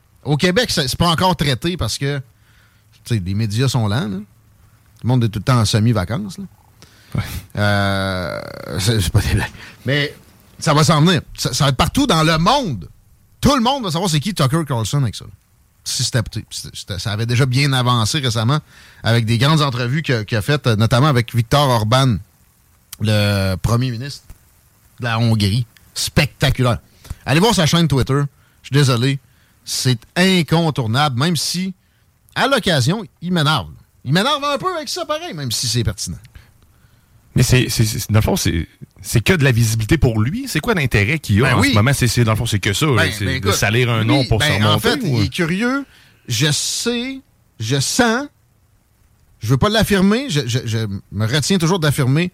Au 0.23 0.37
Québec, 0.37 0.69
c'est 0.69 0.95
pas 0.95 1.09
encore 1.09 1.35
traité 1.35 1.77
parce 1.77 1.97
que 1.97 2.21
les 3.09 3.33
médias 3.33 3.67
sont 3.67 3.87
lents. 3.87 4.07
là. 4.07 4.17
Tout 4.17 5.03
le 5.03 5.07
monde 5.07 5.23
est 5.23 5.29
tout 5.29 5.39
le 5.39 5.43
temps 5.43 5.59
en 5.59 5.65
semi-vacances. 5.65 6.37
Euh, 7.57 8.41
c'est 8.79 9.09
pas 9.09 9.21
des 9.21 9.33
blagues. 9.33 9.51
Mais 9.85 10.15
ça 10.59 10.73
va 10.73 10.83
s'en 10.83 11.01
venir. 11.01 11.21
Ça, 11.37 11.53
ça 11.53 11.65
va 11.65 11.69
être 11.71 11.77
partout 11.77 12.07
dans 12.07 12.23
le 12.23 12.37
monde. 12.37 12.87
Tout 13.41 13.55
le 13.55 13.61
monde 13.61 13.83
va 13.83 13.91
savoir 13.91 14.09
c'est 14.09 14.19
qui 14.19 14.33
Tucker 14.33 14.63
Carlson 14.67 15.01
avec 15.01 15.15
ça. 15.15 15.25
Si 15.83 16.03
c'était- 16.03 16.99
ça 16.99 17.11
avait 17.11 17.25
déjà 17.25 17.47
bien 17.47 17.73
avancé 17.73 18.19
récemment 18.19 18.59
avec 19.03 19.25
des 19.25 19.39
grandes 19.39 19.61
entrevues 19.61 20.03
qu'il 20.03 20.37
a, 20.37 20.41
faites, 20.43 20.67
notamment 20.67 21.07
avec 21.07 21.35
Viktor 21.35 21.67
Orban, 21.67 22.17
le 22.99 23.55
premier 23.55 23.89
ministre 23.89 24.23
de 24.99 25.05
la 25.05 25.17
Hongrie. 25.19 25.65
Spectaculaire. 25.95 26.77
Allez 27.25 27.39
voir 27.39 27.55
sa 27.55 27.65
chaîne 27.65 27.87
Twitter. 27.87 28.21
Je 28.61 28.67
suis 28.67 28.73
désolé. 28.73 29.19
C'est 29.63 29.99
incontournable, 30.15 31.19
même 31.19 31.35
si, 31.35 31.73
à 32.35 32.47
l'occasion, 32.47 33.03
il 33.21 33.31
m'énerve. 33.31 33.69
Il 34.03 34.13
m'énerve 34.13 34.43
un 34.43 34.57
peu 34.57 34.73
avec 34.75 34.89
ça, 34.89 35.05
pareil, 35.05 35.33
même 35.33 35.51
si 35.51 35.67
c'est 35.67 35.83
pertinent. 35.83 36.17
Mais 37.35 37.43
c'est, 37.43 37.67
dans 38.11 38.19
le 38.19 38.23
fond, 38.23 38.35
c'est, 38.35 38.67
c'est 39.01 39.21
que 39.23 39.31
de 39.33 39.43
la 39.43 39.51
visibilité 39.53 39.97
pour 39.97 40.19
lui. 40.19 40.45
C'est 40.49 40.59
quoi 40.59 40.73
l'intérêt 40.73 41.17
qu'il 41.19 41.39
a 41.45 41.49
Ben 41.49 41.55
en 41.55 41.61
oui. 41.61 41.69
ce 41.69 41.75
moment? 41.75 41.93
C'est, 41.93 42.07
c'est- 42.07 42.23
dans 42.25 42.31
le 42.31 42.37
fond, 42.37 42.45
c'est 42.45 42.59
que 42.59 42.73
ça. 42.73 42.87
Ben, 42.87 43.09
c'est 43.17 43.23
ben, 43.25 43.39
de 43.39 43.51
salir 43.51 43.89
un 43.89 43.99
lui, 44.01 44.07
nom 44.07 44.25
pour 44.25 44.43
s'en 44.43 44.61
En 44.73 44.79
fait, 44.79 44.99
ou- 45.03 45.17
il 45.17 45.23
est 45.25 45.29
curieux. 45.29 45.85
Je 46.27 46.51
sais, 46.51 47.21
je 47.59 47.79
sens, 47.79 48.25
je 49.39 49.47
veux 49.47 49.57
pas 49.57 49.69
l'affirmer, 49.69 50.29
je, 50.29 50.41
je- 50.45 50.59
je 50.65 50.79
me 51.11 51.25
retiens 51.25 51.57
toujours 51.57 51.79
d'affirmer 51.79 52.31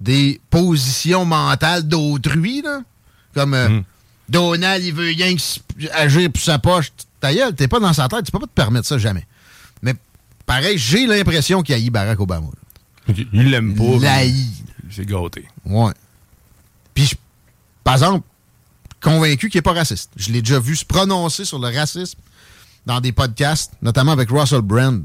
des 0.00 0.40
positions 0.50 1.24
mentales 1.24 1.86
d'autrui, 1.88 2.62
là. 2.62 2.80
Comme 3.34 3.54
euh, 3.54 3.68
Hmm. 3.68 3.82
Donald, 4.32 4.82
il 4.82 4.94
veut 4.94 5.06
rien 5.08 5.36
agir 5.92 6.30
pour 6.32 6.42
sa 6.42 6.58
poche. 6.58 6.90
Ta 7.20 7.32
gueule, 7.34 7.54
t'es 7.54 7.68
pas 7.68 7.78
dans 7.80 7.92
sa 7.92 8.08
tête, 8.08 8.24
tu 8.24 8.32
peux 8.32 8.38
pas 8.40 8.46
te 8.46 8.52
permettre 8.54 8.86
ça 8.88 8.98
jamais. 8.98 9.26
Mais 9.82 9.94
pareil, 10.46 10.78
j'ai 10.78 11.06
l'impression 11.06 11.62
qu'il 11.62 11.74
haït 11.74 11.90
Barack 11.90 12.18
Obama. 12.18 12.46
là. 13.08 13.14
Il 13.32 13.50
l'aime 13.50 13.74
pas. 13.74 13.98
L'haït. 14.00 14.64
C'est 14.90 15.06
gâté. 15.06 15.46
Ouais. 15.64 15.92
Puis, 16.94 17.06
je- 17.06 17.14
par 17.84 17.94
exemple, 17.94 18.26
convaincu 19.02 19.48
qu'il 19.50 19.58
n'est 19.58 19.62
pas 19.62 19.72
raciste. 19.72 20.10
Je 20.16 20.30
l'ai 20.32 20.40
déjà 20.42 20.58
vu 20.60 20.76
se 20.76 20.84
prononcer 20.84 21.44
sur 21.44 21.58
le 21.58 21.68
racisme 21.68 22.18
dans 22.86 23.00
des 23.00 23.12
podcasts, 23.12 23.72
notamment 23.82 24.12
avec 24.12 24.30
Russell 24.30 24.60
Brand. 24.62 25.04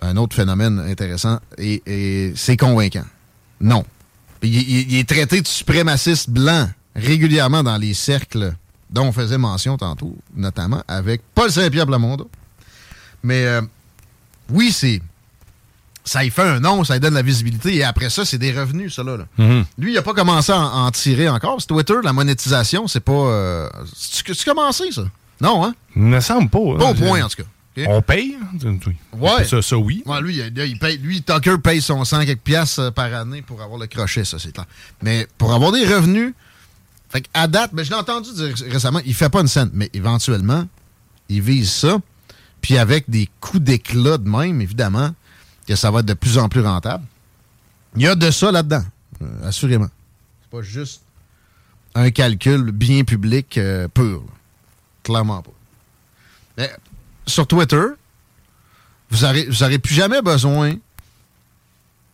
Un 0.00 0.16
autre 0.16 0.34
phénomène 0.36 0.78
intéressant. 0.80 1.40
Et, 1.58 1.82
et 1.86 2.32
c'est 2.36 2.56
convaincant. 2.56 3.04
Non. 3.60 3.84
Il- 4.42 4.92
il 4.92 4.96
est 4.96 5.08
traité 5.08 5.40
de 5.40 5.46
suprémaciste 5.46 6.30
blanc 6.30 6.68
régulièrement 6.94 7.62
dans 7.62 7.76
les 7.76 7.94
cercles 7.94 8.54
dont 8.90 9.04
on 9.06 9.12
faisait 9.12 9.38
mention 9.38 9.76
tantôt, 9.76 10.16
notamment 10.34 10.82
avec 10.88 11.22
Paul 11.34 11.50
Saint-Pierre 11.50 11.86
Plamondon. 11.86 12.28
Mais 13.22 13.44
euh, 13.44 13.60
oui, 14.50 14.72
c'est 14.72 15.02
ça 16.04 16.24
y 16.24 16.30
fait 16.30 16.42
un 16.42 16.58
nom, 16.60 16.84
ça 16.84 16.94
lui 16.94 17.00
donne 17.00 17.12
la 17.12 17.22
visibilité, 17.22 17.74
et 17.74 17.84
après 17.84 18.08
ça, 18.08 18.24
c'est 18.24 18.38
des 18.38 18.50
revenus, 18.50 18.94
ça, 18.94 19.02
là. 19.02 19.18
Mhm. 19.36 19.64
Lui, 19.76 19.90
il 19.92 19.94
n'a 19.94 20.00
pas 20.02 20.14
commencé 20.14 20.50
à 20.52 20.58
en, 20.58 20.86
en 20.86 20.90
tirer 20.90 21.28
encore. 21.28 21.60
C'est 21.60 21.66
Twitter, 21.66 21.96
la 22.02 22.14
monétisation, 22.14 22.88
c'est 22.88 23.00
pas... 23.00 23.12
Euh, 23.12 23.68
c'est 23.94 24.26
c'est 24.26 24.44
commencé, 24.44 24.90
ça? 24.90 25.02
Non, 25.40 25.66
hein? 25.66 25.74
Il 25.94 26.02
me 26.02 26.20
semble 26.20 26.48
pas. 26.48 26.58
Pas 26.78 26.86
hein. 26.86 26.90
au 26.90 26.94
point, 26.94 27.22
en 27.22 27.28
tout 27.28 27.42
cas. 27.42 27.48
On 27.88 28.00
paye? 28.00 28.36
hein? 28.40 28.78
Oui. 28.86 28.96
Ouais. 29.12 29.44
Ça, 29.44 29.60
ça, 29.60 29.76
oui. 29.76 30.02
Ouais, 30.06 30.20
lui, 30.22 30.38
il, 30.38 30.58
il 30.58 30.78
paye, 30.78 30.96
lui, 30.96 31.22
Tucker 31.22 31.58
paye 31.62 31.82
son 31.82 32.02
100 32.04 32.24
quelques 32.24 32.40
piastres 32.40 32.80
euh, 32.80 32.90
par 32.90 33.12
année 33.14 33.42
pour 33.42 33.60
avoir 33.62 33.78
le 33.78 33.86
crochet, 33.86 34.24
ça, 34.24 34.38
c'est 34.38 34.52
clair. 34.52 34.66
Mais 35.02 35.28
pour 35.36 35.52
avoir 35.52 35.72
des 35.72 35.84
revenus, 35.84 36.32
fait 37.08 37.26
à 37.32 37.46
date, 37.46 37.74
ben, 37.74 37.84
je 37.84 37.90
l'ai 37.90 37.96
entendu 37.96 38.32
dire 38.32 38.54
récemment, 38.70 39.00
il 39.04 39.14
fait 39.14 39.30
pas 39.30 39.40
une 39.40 39.48
scène, 39.48 39.70
mais 39.72 39.90
éventuellement, 39.94 40.66
il 41.28 41.40
vise 41.40 41.70
ça. 41.70 41.98
Puis 42.60 42.76
avec 42.76 43.08
des 43.08 43.28
coups 43.40 43.62
d'éclat 43.62 44.18
de 44.18 44.28
même, 44.28 44.60
évidemment, 44.60 45.14
que 45.66 45.76
ça 45.76 45.90
va 45.90 46.00
être 46.00 46.06
de 46.06 46.14
plus 46.14 46.38
en 46.38 46.48
plus 46.48 46.60
rentable. 46.60 47.04
Il 47.96 48.02
y 48.02 48.06
a 48.06 48.14
de 48.14 48.30
ça 48.30 48.52
là-dedans, 48.52 48.84
euh, 49.22 49.48
assurément. 49.48 49.88
C'est 50.42 50.50
pas 50.50 50.62
juste 50.62 51.02
un 51.94 52.10
calcul 52.10 52.72
bien 52.72 53.04
public 53.04 53.56
euh, 53.58 53.88
pur. 53.88 54.22
Clairement 55.02 55.42
pas. 55.42 55.52
Mais 56.58 56.70
sur 57.26 57.46
Twitter, 57.46 57.84
vous 59.10 59.22
n'aurez 59.22 59.46
vous 59.46 59.62
aurez 59.62 59.78
plus 59.78 59.94
jamais 59.94 60.20
besoin 60.20 60.74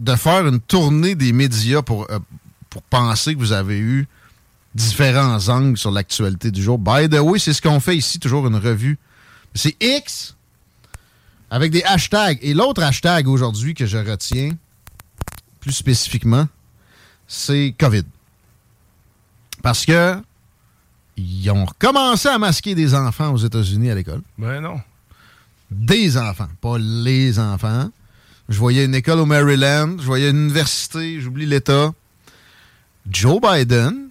de 0.01 0.15
faire 0.17 0.47
une 0.47 0.61
tournée 0.61 1.15
des 1.15 1.33
médias 1.33 1.83
pour, 1.83 2.11
euh, 2.11 2.19
pour 2.71 2.83
penser 2.83 3.35
que 3.35 3.39
vous 3.39 3.53
avez 3.53 3.79
eu 3.79 4.07
différents 4.75 5.49
angles 5.49 5.79
sur 5.79 5.91
l'actualité 5.91 6.51
du 6.51 6.63
jour. 6.63 6.79
By 6.79 7.09
the 7.09 7.21
way, 7.21 7.39
c'est 7.39 7.53
ce 7.53 7.63
qu'on 7.63 7.81
fait 7.81 7.97
ici, 7.97 8.19
toujours 8.19 8.47
une 8.47 8.57
revue. 8.57 8.99
C'est 9.55 9.77
X 9.81 10.35
avec 11.51 11.71
des 11.71 11.85
hashtags. 11.85 12.39
Et 12.43 12.55
l'autre 12.55 12.83
hashtag 12.83 13.29
aujourd'hui 13.29 13.75
que 13.75 13.87
je 13.87 13.99
retiens, 13.99 14.51
plus 15.61 15.73
spécifiquement, 15.73 16.49
c'est 17.29 17.75
COVID. 17.79 18.05
Parce 19.63 19.87
que 19.87 20.17
ils 21.17 21.49
ont 21.51 21.65
recommencé 21.65 22.29
à 22.29 22.39
masquer 22.39 22.75
des 22.75 22.93
enfants 22.95 23.33
aux 23.33 23.39
États-Unis 23.39 23.91
à 23.91 23.95
l'école 23.95 24.21
Ben 24.37 24.61
non. 24.61 24.81
des 25.71 26.19
enfants, 26.19 26.49
pas 26.61 26.77
les 26.77 27.39
enfants. 27.39 27.89
Je 28.49 28.59
voyais 28.59 28.85
une 28.85 28.97
école 28.97 29.21
au 29.21 29.27
Maryland, 29.27 29.97
je 29.99 30.05
voyais 30.05 30.31
une 30.31 30.47
université, 30.47 31.21
j'oublie 31.21 31.47
l'État. 31.47 31.93
Joe 33.09 33.41
Biden 33.41 34.04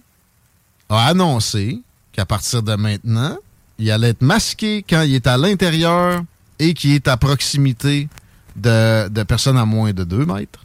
a 0.94 1.04
annoncé 1.04 1.80
qu'à 2.12 2.24
partir 2.24 2.62
de 2.62 2.74
maintenant, 2.74 3.36
il 3.78 3.90
allait 3.90 4.10
être 4.10 4.22
masqué 4.22 4.84
quand 4.88 5.02
il 5.02 5.14
est 5.14 5.26
à 5.26 5.36
l'intérieur 5.36 6.22
et 6.58 6.74
qu'il 6.74 6.92
est 6.92 7.08
à 7.08 7.16
proximité 7.16 8.08
de, 8.56 9.08
de 9.08 9.22
personnes 9.24 9.58
à 9.58 9.64
moins 9.64 9.92
de 9.92 10.04
2 10.04 10.26
mètres. 10.26 10.64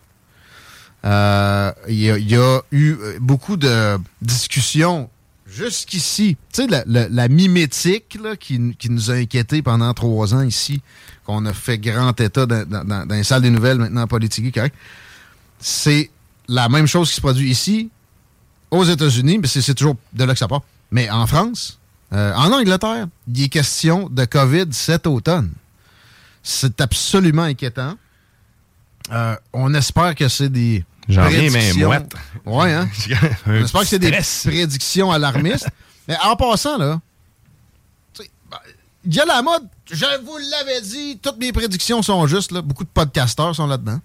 Euh, 1.05 1.71
il, 1.87 1.99
y 1.99 2.35
a, 2.35 2.61
eu 2.71 2.91
euh, 2.91 3.17
beaucoup 3.21 3.57
de 3.57 3.97
discussions 4.21 5.09
jusqu'ici. 5.47 6.37
Tu 6.53 6.67
sais, 6.67 6.83
la, 6.85 7.27
mimétique 7.27 8.17
là, 8.21 8.35
qui, 8.35 8.75
qui 8.77 8.89
nous 8.89 9.09
a 9.09 9.15
inquiétés 9.15 9.61
pendant 9.61 9.93
trois 9.93 10.33
ans 10.33 10.41
ici, 10.41 10.81
qu'on 11.25 11.45
a 11.45 11.53
fait 11.53 11.77
grand 11.77 12.19
état 12.19 12.45
dans, 12.45 12.65
dans, 12.67 13.07
les 13.09 13.23
salles 13.23 13.41
des 13.41 13.49
nouvelles 13.49 13.77
maintenant 13.77 14.03
en 14.03 14.07
politique, 14.07 14.53
correct? 14.53 14.75
C'est 15.59 16.11
la 16.47 16.69
même 16.69 16.87
chose 16.87 17.09
qui 17.09 17.15
se 17.15 17.21
produit 17.21 17.49
ici, 17.49 17.89
aux 18.71 18.83
États-Unis, 18.83 19.37
mais 19.39 19.47
c'est 19.47 19.73
toujours 19.73 19.95
de 20.13 20.23
là 20.23 20.33
que 20.33 20.39
ça 20.39 20.47
part. 20.47 20.61
Mais 20.91 21.09
en 21.09 21.25
France, 21.27 21.79
euh, 22.13 22.33
en 22.33 22.51
Angleterre, 22.51 23.07
il 23.27 23.43
est 23.43 23.49
question 23.49 24.09
de 24.09 24.25
COVID 24.25 24.67
cet 24.71 25.07
automne. 25.07 25.51
C'est 26.43 26.79
absolument 26.81 27.43
inquiétant. 27.43 27.95
Euh, 29.11 29.35
on 29.53 29.73
espère 29.73 30.15
que 30.15 30.27
c'est 30.27 30.49
des. 30.49 30.83
J'en 31.07 31.23
mais 31.29 31.49
prédictions- 31.49 31.87
mouette. 31.87 32.13
Ouais, 32.45 32.71
hein? 32.73 32.87
On 33.47 33.53
espère 33.55 33.81
que 33.81 33.87
c'est 33.87 33.99
des 33.99 34.11
prédictions 34.11 35.11
alarmistes. 35.11 35.67
Mais 36.07 36.15
en 36.23 36.35
passant, 36.35 36.77
là, 36.77 36.99
il 39.05 39.15
y 39.15 39.19
a 39.19 39.25
la 39.25 39.41
mode. 39.41 39.67
Je 39.91 40.05
vous 40.23 40.37
l'avais 40.37 40.81
dit, 40.81 41.17
toutes 41.21 41.37
mes 41.37 41.51
prédictions 41.51 42.01
sont 42.03 42.27
justes. 42.27 42.51
Là. 42.51 42.61
Beaucoup 42.61 42.83
de 42.83 42.89
podcasteurs 42.89 43.55
sont 43.55 43.65
là-dedans. 43.65 43.99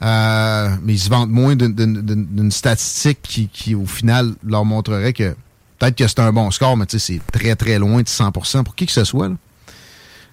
Euh, 0.00 0.68
mais 0.82 0.94
ils 0.94 0.98
se 0.98 1.08
vantent 1.08 1.30
moins 1.30 1.56
d'une- 1.56 2.50
statistique 2.52 3.18
qui, 3.52 3.74
au 3.74 3.86
final, 3.86 4.34
leur 4.44 4.64
montrerait 4.64 5.12
que 5.12 5.34
peut-être 5.78 5.96
que 5.96 6.06
c'est 6.06 6.20
un 6.20 6.32
bon 6.32 6.50
score, 6.52 6.76
mais 6.76 6.84
c'est 6.88 7.20
très, 7.32 7.56
très 7.56 7.78
loin 7.78 8.02
de 8.02 8.08
100% 8.08 8.62
pour 8.62 8.74
qui 8.76 8.86
que 8.86 8.92
ce 8.92 9.04
soit. 9.04 9.30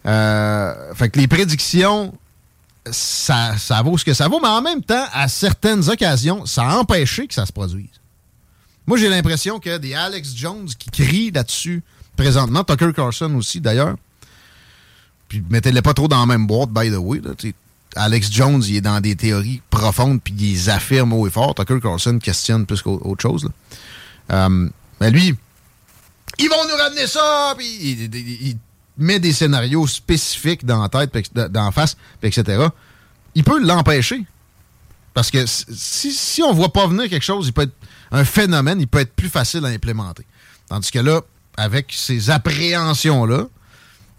Euh, 0.05 0.93
fait 0.93 1.09
que 1.09 1.19
les 1.19 1.27
prédictions, 1.27 2.13
ça, 2.91 3.57
ça 3.57 3.81
vaut 3.81 3.97
ce 3.97 4.05
que 4.05 4.13
ça 4.13 4.27
vaut, 4.27 4.39
mais 4.39 4.47
en 4.49 4.61
même 4.61 4.83
temps, 4.83 5.05
à 5.13 5.27
certaines 5.27 5.89
occasions, 5.89 6.45
ça 6.45 6.63
a 6.69 6.77
empêché 6.77 7.25
que 7.27 7.33
ça 7.33 7.45
se 7.47 7.51
produise. 7.51 7.89
Moi, 8.85 8.99
j'ai 8.99 9.09
l'impression 9.09 9.59
que 9.59 9.77
des 9.79 9.95
Alex 9.95 10.35
Jones 10.35 10.67
qui 10.77 10.91
crient 10.91 11.31
là-dessus 11.31 11.81
présentement, 12.15 12.63
Tucker 12.63 12.91
Carlson 12.95 13.33
aussi 13.35 13.59
d'ailleurs, 13.59 13.95
puis 15.27 15.43
mettez-les 15.49 15.81
pas 15.81 15.95
trop 15.95 16.07
dans 16.07 16.19
la 16.19 16.27
même 16.27 16.45
boîte, 16.45 16.69
by 16.69 16.91
the 16.91 16.97
way. 16.99 17.19
Là, 17.19 17.31
Alex 17.95 18.31
Jones, 18.31 18.61
il 18.67 18.77
est 18.77 18.81
dans 18.81 18.99
des 18.99 19.15
théories 19.15 19.61
profondes, 19.69 20.21
puis 20.21 20.33
il 20.37 20.51
les 20.51 20.69
affirme 20.69 21.13
haut 21.13 21.27
et 21.27 21.29
fort. 21.29 21.55
Tucker 21.55 21.79
Carlson 21.81 22.19
questionne 22.19 22.65
plus 22.65 22.81
qu'autre 22.81 23.21
chose. 23.21 23.45
Là. 23.45 23.49
Euh, 24.31 24.69
mais 24.99 25.11
lui, 25.11 25.35
ils 26.37 26.49
vont 26.49 26.67
nous 26.69 26.75
ramener 26.75 27.07
ça, 27.07 27.53
puis 27.57 27.67
il, 27.67 28.57
met 28.97 29.19
des 29.19 29.33
scénarios 29.33 29.87
spécifiques 29.87 30.65
dans 30.65 30.81
la 30.81 30.89
tête, 30.89 31.33
dans 31.33 31.65
la 31.65 31.71
face, 31.71 31.97
etc. 32.23 32.67
Il 33.35 33.43
peut 33.43 33.59
l'empêcher. 33.61 34.23
Parce 35.13 35.31
que 35.31 35.45
si, 35.45 36.41
on 36.43 36.53
voit 36.53 36.71
pas 36.71 36.87
venir 36.87 37.09
quelque 37.09 37.23
chose, 37.23 37.47
il 37.47 37.53
peut 37.53 37.63
être 37.63 37.75
un 38.11 38.25
phénomène, 38.25 38.79
il 38.79 38.87
peut 38.87 38.99
être 38.99 39.13
plus 39.13 39.29
facile 39.29 39.65
à 39.65 39.69
implémenter. 39.69 40.25
Tandis 40.69 40.91
que 40.91 40.99
là, 40.99 41.21
avec 41.57 41.93
ces 41.95 42.29
appréhensions-là, 42.29 43.47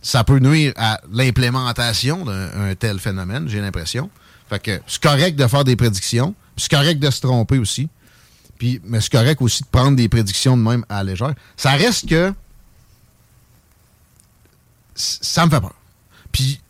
ça 0.07 0.23
peut 0.23 0.39
nuire 0.39 0.73
à 0.77 1.01
l'implémentation 1.11 2.25
d'un 2.25 2.75
tel 2.77 3.01
phénomène, 3.01 3.49
j'ai 3.49 3.61
l'impression. 3.61 4.09
Fait 4.49 4.63
que 4.63 4.81
c'est 4.87 5.03
correct 5.03 5.35
de 5.35 5.45
faire 5.49 5.65
des 5.65 5.75
prédictions, 5.75 6.33
c'est 6.57 6.71
correct 6.71 7.01
de 7.01 7.11
se 7.11 7.21
tromper 7.21 7.59
aussi. 7.59 7.89
Puis, 8.57 8.81
mais 8.85 9.01
c'est 9.01 9.11
correct 9.11 9.43
aussi 9.43 9.65
de 9.65 9.69
prendre 9.69 9.97
des 9.97 10.09
prédictions 10.09 10.57
de 10.57 10.63
même 10.63 10.85
à 10.89 11.03
légère. 11.03 11.35
Ça 11.57 11.73
reste 11.73 12.09
que 12.09 12.33
ça 14.95 15.45
me 15.45 15.51
fait 15.51 15.61
peur. 15.61 15.75
Puis 16.31 16.61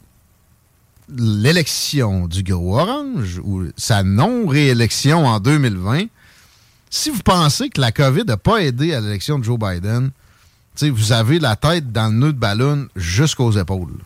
l'élection 1.11 2.29
du 2.29 2.43
gros 2.43 2.81
orange 2.81 3.39
ou 3.45 3.67
sa 3.77 4.03
non-réélection 4.03 5.27
en 5.27 5.41
2020, 5.41 6.05
si 6.89 7.11
vous 7.11 7.23
pensez 7.23 7.69
que 7.69 7.83
la 7.83 7.93
COVID 7.93 8.25
n'a 8.25 8.39
pas 8.39 8.63
aidé 8.63 8.95
à 8.95 9.01
l'élection 9.03 9.39
de 9.39 9.45
Joe 9.45 9.59
Biden, 9.59 10.11
vous 10.83 11.13
avez 11.13 11.39
la 11.39 11.57
tête 11.57 11.93
dans 11.93 12.13
le 12.13 12.19
nœud 12.19 12.33
de 12.33 12.39
ballon 12.39 12.89
jusqu'aux 12.97 13.53
épaules. 13.53 13.99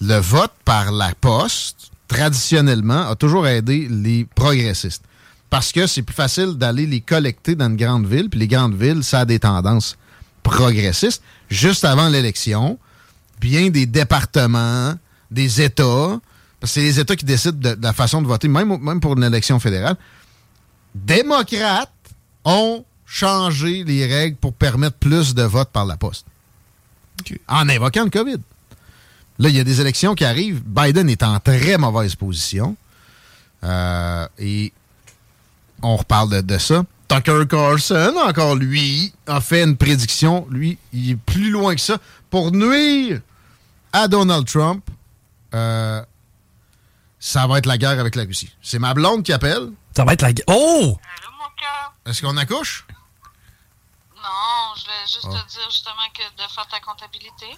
Le 0.00 0.18
vote 0.18 0.52
par 0.64 0.92
la 0.92 1.12
poste, 1.20 1.90
traditionnellement, 2.06 3.08
a 3.08 3.16
toujours 3.16 3.46
aidé 3.46 3.88
les 3.90 4.24
progressistes. 4.24 5.02
Parce 5.50 5.72
que 5.72 5.86
c'est 5.86 6.02
plus 6.02 6.14
facile 6.14 6.54
d'aller 6.54 6.86
les 6.86 7.00
collecter 7.00 7.54
dans 7.54 7.68
une 7.68 7.76
grande 7.76 8.06
ville, 8.06 8.28
puis 8.28 8.40
les 8.40 8.48
grandes 8.48 8.74
villes, 8.74 9.02
ça 9.02 9.20
a 9.20 9.24
des 9.24 9.38
tendances 9.38 9.96
progressistes. 10.42 11.22
Juste 11.48 11.84
avant 11.84 12.08
l'élection, 12.08 12.78
bien 13.40 13.70
des 13.70 13.86
départements, 13.86 14.94
des 15.30 15.62
États, 15.62 16.20
parce 16.60 16.72
que 16.74 16.80
c'est 16.80 16.82
les 16.82 17.00
États 17.00 17.16
qui 17.16 17.24
décident 17.24 17.58
de, 17.58 17.78
la 17.80 17.92
façon 17.92 18.20
de 18.20 18.26
voter, 18.26 18.48
même, 18.48 18.78
même 18.80 19.00
pour 19.00 19.16
une 19.16 19.24
élection 19.24 19.58
fédérale, 19.58 19.96
démocrates 20.94 21.92
ont 22.44 22.84
changer 23.08 23.84
les 23.84 24.06
règles 24.06 24.36
pour 24.36 24.52
permettre 24.52 24.96
plus 24.96 25.34
de 25.34 25.42
votes 25.42 25.70
par 25.70 25.86
la 25.86 25.96
poste. 25.96 26.26
En 27.48 27.68
invoquant 27.68 28.04
le 28.04 28.10
COVID. 28.10 28.38
Là, 29.38 29.48
il 29.48 29.56
y 29.56 29.60
a 29.60 29.64
des 29.64 29.80
élections 29.80 30.14
qui 30.14 30.24
arrivent. 30.24 30.62
Biden 30.64 31.08
est 31.08 31.22
en 31.22 31.40
très 31.40 31.78
mauvaise 31.78 32.14
position. 32.14 32.76
Euh, 33.64 34.28
et 34.38 34.72
on 35.82 35.96
reparle 35.96 36.42
de, 36.42 36.58
ça. 36.58 36.84
Tucker 37.08 37.44
Carlson, 37.48 38.14
encore 38.24 38.54
lui, 38.56 39.12
a 39.26 39.40
fait 39.40 39.64
une 39.64 39.76
prédiction. 39.76 40.46
Lui, 40.50 40.78
il 40.92 41.12
est 41.12 41.16
plus 41.16 41.50
loin 41.50 41.74
que 41.74 41.80
ça. 41.80 41.98
Pour 42.30 42.52
nuire 42.52 43.20
à 43.92 44.06
Donald 44.06 44.46
Trump, 44.46 44.84
euh, 45.54 46.02
ça 47.18 47.46
va 47.46 47.58
être 47.58 47.66
la 47.66 47.78
guerre 47.78 47.98
avec 47.98 48.16
la 48.16 48.24
Russie. 48.24 48.54
C'est 48.60 48.78
ma 48.78 48.92
blonde 48.92 49.22
qui 49.22 49.32
appelle. 49.32 49.70
Ça 49.96 50.04
va 50.04 50.12
être 50.12 50.22
la 50.22 50.32
guerre. 50.32 50.46
Oh! 50.48 50.98
Est-ce 52.06 52.22
qu'on 52.22 52.36
accouche? 52.36 52.86
Non, 54.22 54.74
je 54.76 54.84
vais 54.84 55.06
juste 55.06 55.22
te 55.22 55.28
ah. 55.28 55.46
dire 55.48 55.70
justement 55.70 56.08
que 56.12 56.22
de 56.36 56.48
faire 56.50 56.66
ta 56.66 56.80
comptabilité. 56.80 57.56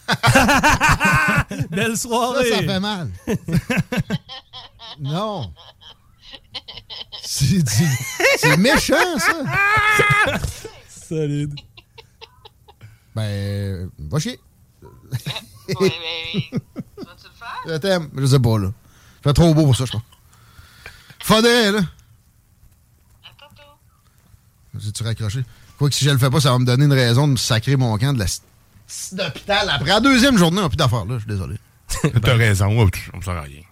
Belle 1.70 1.96
soirée. 1.96 2.50
Ça, 2.50 2.56
ça 2.56 2.62
fait 2.62 2.80
mal. 2.80 3.10
non. 4.98 5.52
C'est 7.22 8.56
méchant, 8.58 9.18
ça. 9.18 10.38
Solide. 10.88 11.54
Ben, 13.14 13.90
va 13.98 14.18
chier. 14.18 14.38
oui, 15.68 15.74
oui, 15.80 15.92
oui. 16.34 16.50
Vas-tu 16.98 17.26
le 17.26 17.34
faire? 17.38 17.62
Je 17.66 17.76
t'aime. 17.76 18.10
Je 18.16 18.26
sais 18.26 18.38
pas, 18.38 18.58
là. 18.58 18.72
C'est 19.24 19.32
trop 19.32 19.54
beau 19.54 19.64
pour 19.64 19.76
ça, 19.76 19.84
je 19.86 19.90
crois. 19.90 20.02
Faudrait, 21.20 21.72
là. 21.72 21.80
J'ai-tu 24.78 25.02
raccroché? 25.02 25.44
Quoi 25.80 25.88
que 25.88 25.94
si 25.94 26.04
je 26.04 26.10
le 26.10 26.18
fais 26.18 26.28
pas, 26.28 26.42
ça 26.42 26.52
va 26.52 26.58
me 26.58 26.66
donner 26.66 26.84
une 26.84 26.92
raison 26.92 27.26
de 27.26 27.32
me 27.32 27.36
sacrer 27.38 27.74
mon 27.74 27.96
camp 27.96 28.12
de 28.12 28.18
la 28.18 28.26
d'hôpital 29.12 29.66
après 29.70 29.88
la 29.88 30.00
deuxième 30.00 30.36
journée, 30.36 30.58
on 30.58 30.64
n'a 30.64 30.68
plus 30.68 30.76
d'affaires 30.76 31.06
là, 31.06 31.14
je 31.14 31.20
suis 31.20 31.26
désolé. 31.26 31.56
T'as 32.22 32.36
raison, 32.36 32.66
on 32.66 33.16
me 33.16 33.22
sert 33.22 33.32
à 33.32 33.40
rien. 33.40 33.62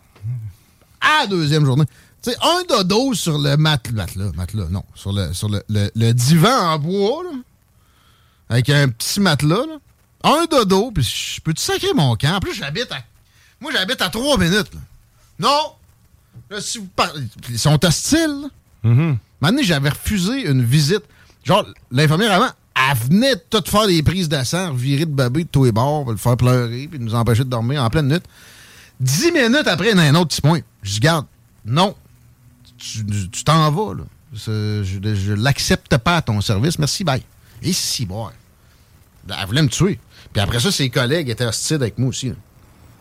À 1.03 1.21
la 1.21 1.27
deuxième 1.27 1.67
journée. 1.67 1.85
Tu 2.23 2.31
sais, 2.31 2.37
un 2.41 2.63
dodo 2.67 3.13
sur 3.13 3.37
le 3.37 3.59
matelas, 3.59 4.07
matelas, 4.35 4.69
non, 4.71 4.87
sur 4.95 5.13
le, 5.13 5.35
sur 5.35 5.51
le, 5.51 5.63
le, 5.69 6.13
divan 6.13 6.49
en 6.49 6.79
bois, 6.79 7.25
là, 7.25 7.31
avec 8.49 8.71
un 8.71 8.89
petit 8.89 9.21
matelas, 9.21 9.67
là. 9.67 9.79
Un 10.25 10.47
dodo, 10.51 10.91
puis 10.91 11.05
je 11.05 11.43
peux 11.43 11.53
te 11.53 11.61
sacrer 11.61 11.93
mon 11.95 12.17
camp? 12.17 12.37
En 12.37 12.41
plus, 12.41 12.55
j'habite 12.55 12.91
à. 12.91 13.05
Moi, 13.61 13.71
j'habite 13.71 14.01
à 14.01 14.09
trois 14.09 14.39
minutes, 14.39 14.73
là. 14.73 14.81
Non! 15.39 15.73
Là, 16.49 16.61
si 16.63 16.79
vous 16.79 16.87
parlez. 16.87 17.27
Ils 17.51 17.59
sont 17.59 17.85
hostiles, 17.85 18.49
Mm 18.83 19.17
Maintenant, 19.43 19.63
j'avais 19.63 19.91
refusé 19.91 20.49
une 20.49 20.65
visite. 20.65 21.05
Genre, 21.49 21.65
l'infirmière 21.91 22.33
avant, 22.33 22.51
elle 22.77 22.97
venait 23.09 23.35
de 23.35 23.43
tout 23.49 23.63
faire 23.71 23.87
des 23.87 24.03
prises 24.03 24.29
de 24.29 24.77
virer 24.77 25.07
de 25.07 25.11
bébé 25.11 25.45
de 25.45 25.49
tous 25.49 25.65
les 25.65 25.73
bords, 25.73 26.11
le 26.11 26.19
faire 26.19 26.37
pleurer, 26.37 26.87
puis 26.91 27.01
nous 27.01 27.15
empêcher 27.15 27.43
de 27.43 27.49
dormir 27.49 27.83
en 27.83 27.89
pleine 27.89 28.07
nuit. 28.07 28.21
Dix 29.01 29.33
minutes 29.33 29.67
après, 29.67 29.93
il 29.93 29.97
y 29.97 30.01
a 30.01 30.03
un 30.03 30.15
autre 30.17 30.29
petit 30.29 30.43
point. 30.43 30.61
Je 30.83 30.93
dis, 30.93 31.01
garde, 31.01 31.25
non, 31.65 31.95
tu 32.77 33.45
t'en 33.45 33.71
vas, 33.71 33.95
là. 33.95 34.03
Je, 34.35 34.83
je, 34.85 35.33
l'accepte 35.33 35.97
pas 35.97 36.19
à 36.19 36.23
ton 36.23 36.39
service. 36.43 36.79
Merci, 36.79 37.03
bye. 37.03 37.23
Et 37.63 37.73
si, 37.73 38.05
bon. 38.05 38.29
Elle 39.27 39.47
voulait 39.47 39.63
me 39.63 39.69
tuer. 39.69 39.99
Puis 40.35 40.43
après 40.43 40.61
ça, 40.61 40.71
ses 40.71 40.91
collègues 40.91 41.31
étaient 41.31 41.47
hostiles 41.47 41.77
avec 41.77 41.97
moi 41.97 42.11
aussi. 42.11 42.35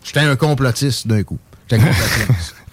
J'étais 0.06 0.22
un 0.22 0.38
complotiste 0.38 1.06
d'un 1.06 1.22
coup. 1.24 1.38
J'étais 1.70 1.84
un 1.84 1.88
complotiste. 1.88 2.56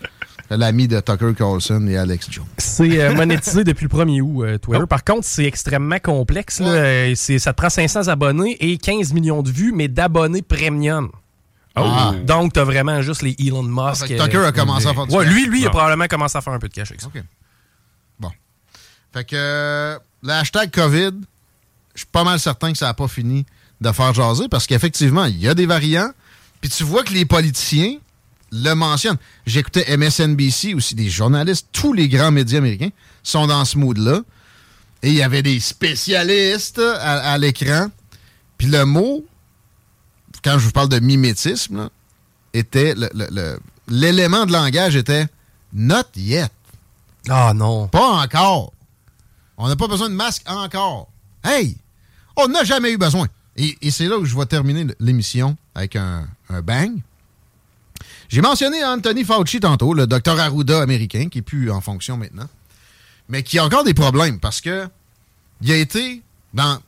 l'ami 0.50 0.88
de 0.88 1.00
Tucker 1.00 1.32
Carlson 1.36 1.86
et 1.88 1.96
Alex 1.96 2.30
Jones. 2.30 2.46
C'est 2.58 3.00
euh, 3.00 3.14
monétisé 3.16 3.64
depuis 3.64 3.86
le 3.90 3.96
1er 3.96 4.20
août, 4.20 4.44
euh, 4.44 4.58
Twitter. 4.58 4.84
Par 4.88 5.04
contre, 5.04 5.26
c'est 5.26 5.44
extrêmement 5.44 5.98
complexe. 5.98 6.60
Euh, 6.62 7.14
ça 7.14 7.52
te 7.52 7.56
prend 7.56 7.70
500 7.70 8.08
abonnés 8.08 8.56
et 8.60 8.78
15 8.78 9.12
millions 9.12 9.42
de 9.42 9.50
vues, 9.50 9.72
mais 9.72 9.88
d'abonnés 9.88 10.42
premium. 10.42 11.10
Oh. 11.76 11.82
Ah. 11.84 12.14
Donc, 12.24 12.52
t'as 12.52 12.64
vraiment 12.64 13.02
juste 13.02 13.22
les 13.22 13.34
Elon 13.38 13.64
Musk. 13.64 14.12
Ah, 14.18 14.24
Tucker 14.24 14.44
a 14.44 14.52
commencé 14.52 14.86
à 14.86 14.94
faire 14.94 15.06
du 15.06 15.14
ouais, 15.14 15.26
Lui, 15.26 15.46
lui, 15.46 15.60
il 15.62 15.66
a 15.66 15.70
probablement 15.70 16.06
commencé 16.06 16.38
à 16.38 16.40
faire 16.40 16.52
un 16.52 16.58
peu 16.58 16.68
de 16.68 16.74
cash 16.74 16.90
avec 16.90 17.00
ça. 17.00 17.08
Bon. 18.20 18.30
Fait 19.12 19.24
que 19.24 19.98
le 20.22 20.30
hashtag 20.30 20.70
COVID, 20.70 21.12
je 21.94 22.00
suis 22.00 22.06
pas 22.10 22.24
mal 22.24 22.38
certain 22.38 22.72
que 22.72 22.78
ça 22.78 22.86
n'a 22.86 22.94
pas 22.94 23.08
fini 23.08 23.44
de 23.80 23.90
faire 23.92 24.14
jaser 24.14 24.48
parce 24.48 24.66
qu'effectivement, 24.66 25.24
il 25.24 25.38
y 25.38 25.48
a 25.48 25.54
des 25.54 25.66
variants. 25.66 26.10
Puis 26.60 26.70
tu 26.70 26.84
vois 26.84 27.02
que 27.02 27.12
les 27.12 27.24
politiciens 27.24 27.98
le 28.54 28.74
mentionne. 28.74 29.16
J'écoutais 29.46 29.96
MSNBC, 29.96 30.74
aussi 30.74 30.94
des 30.94 31.10
journalistes, 31.10 31.68
tous 31.72 31.92
les 31.92 32.08
grands 32.08 32.30
médias 32.30 32.58
américains 32.58 32.90
sont 33.22 33.46
dans 33.46 33.64
ce 33.64 33.76
mood-là. 33.76 34.20
Et 35.02 35.08
il 35.08 35.14
y 35.14 35.22
avait 35.22 35.42
des 35.42 35.60
spécialistes 35.60 36.80
à, 37.00 37.36
l'écran. 37.36 37.88
Puis 38.56 38.68
le 38.68 38.84
mot, 38.84 39.24
quand 40.42 40.58
je 40.58 40.64
vous 40.64 40.70
parle 40.70 40.88
de 40.88 41.00
mimétisme, 41.00 41.90
était 42.54 42.94
l'élément 43.88 44.46
de 44.46 44.52
langage 44.52 44.96
était 44.96 45.26
not 45.72 46.04
yet. 46.16 46.50
Ah 47.28 47.52
non. 47.54 47.88
Pas 47.88 48.22
encore. 48.22 48.72
On 49.56 49.68
n'a 49.68 49.76
pas 49.76 49.88
besoin 49.88 50.08
de 50.08 50.14
masque 50.14 50.44
encore. 50.46 51.08
Hey! 51.42 51.76
On 52.36 52.48
n'a 52.48 52.64
jamais 52.64 52.92
eu 52.92 52.98
besoin. 52.98 53.26
Et, 53.56 53.76
c'est 53.90 54.06
là 54.06 54.18
où 54.18 54.24
je 54.24 54.36
vais 54.36 54.46
terminer 54.46 54.86
l'émission 55.00 55.56
avec 55.74 55.96
un 55.96 56.26
bang. 56.62 57.00
J'ai 58.28 58.40
mentionné 58.40 58.84
Anthony 58.84 59.24
Fauci 59.24 59.60
tantôt, 59.60 59.94
le 59.94 60.06
docteur 60.06 60.38
Arruda 60.40 60.80
américain, 60.80 61.28
qui 61.28 61.38
est 61.38 61.42
plus 61.42 61.70
en 61.70 61.80
fonction 61.80 62.16
maintenant, 62.16 62.48
mais 63.28 63.42
qui 63.42 63.58
a 63.58 63.64
encore 63.64 63.84
des 63.84 63.94
problèmes 63.94 64.40
parce 64.40 64.60
que 64.60 64.88
il 65.60 65.70
a 65.72 65.76
été 65.76 66.22
dans 66.52 66.78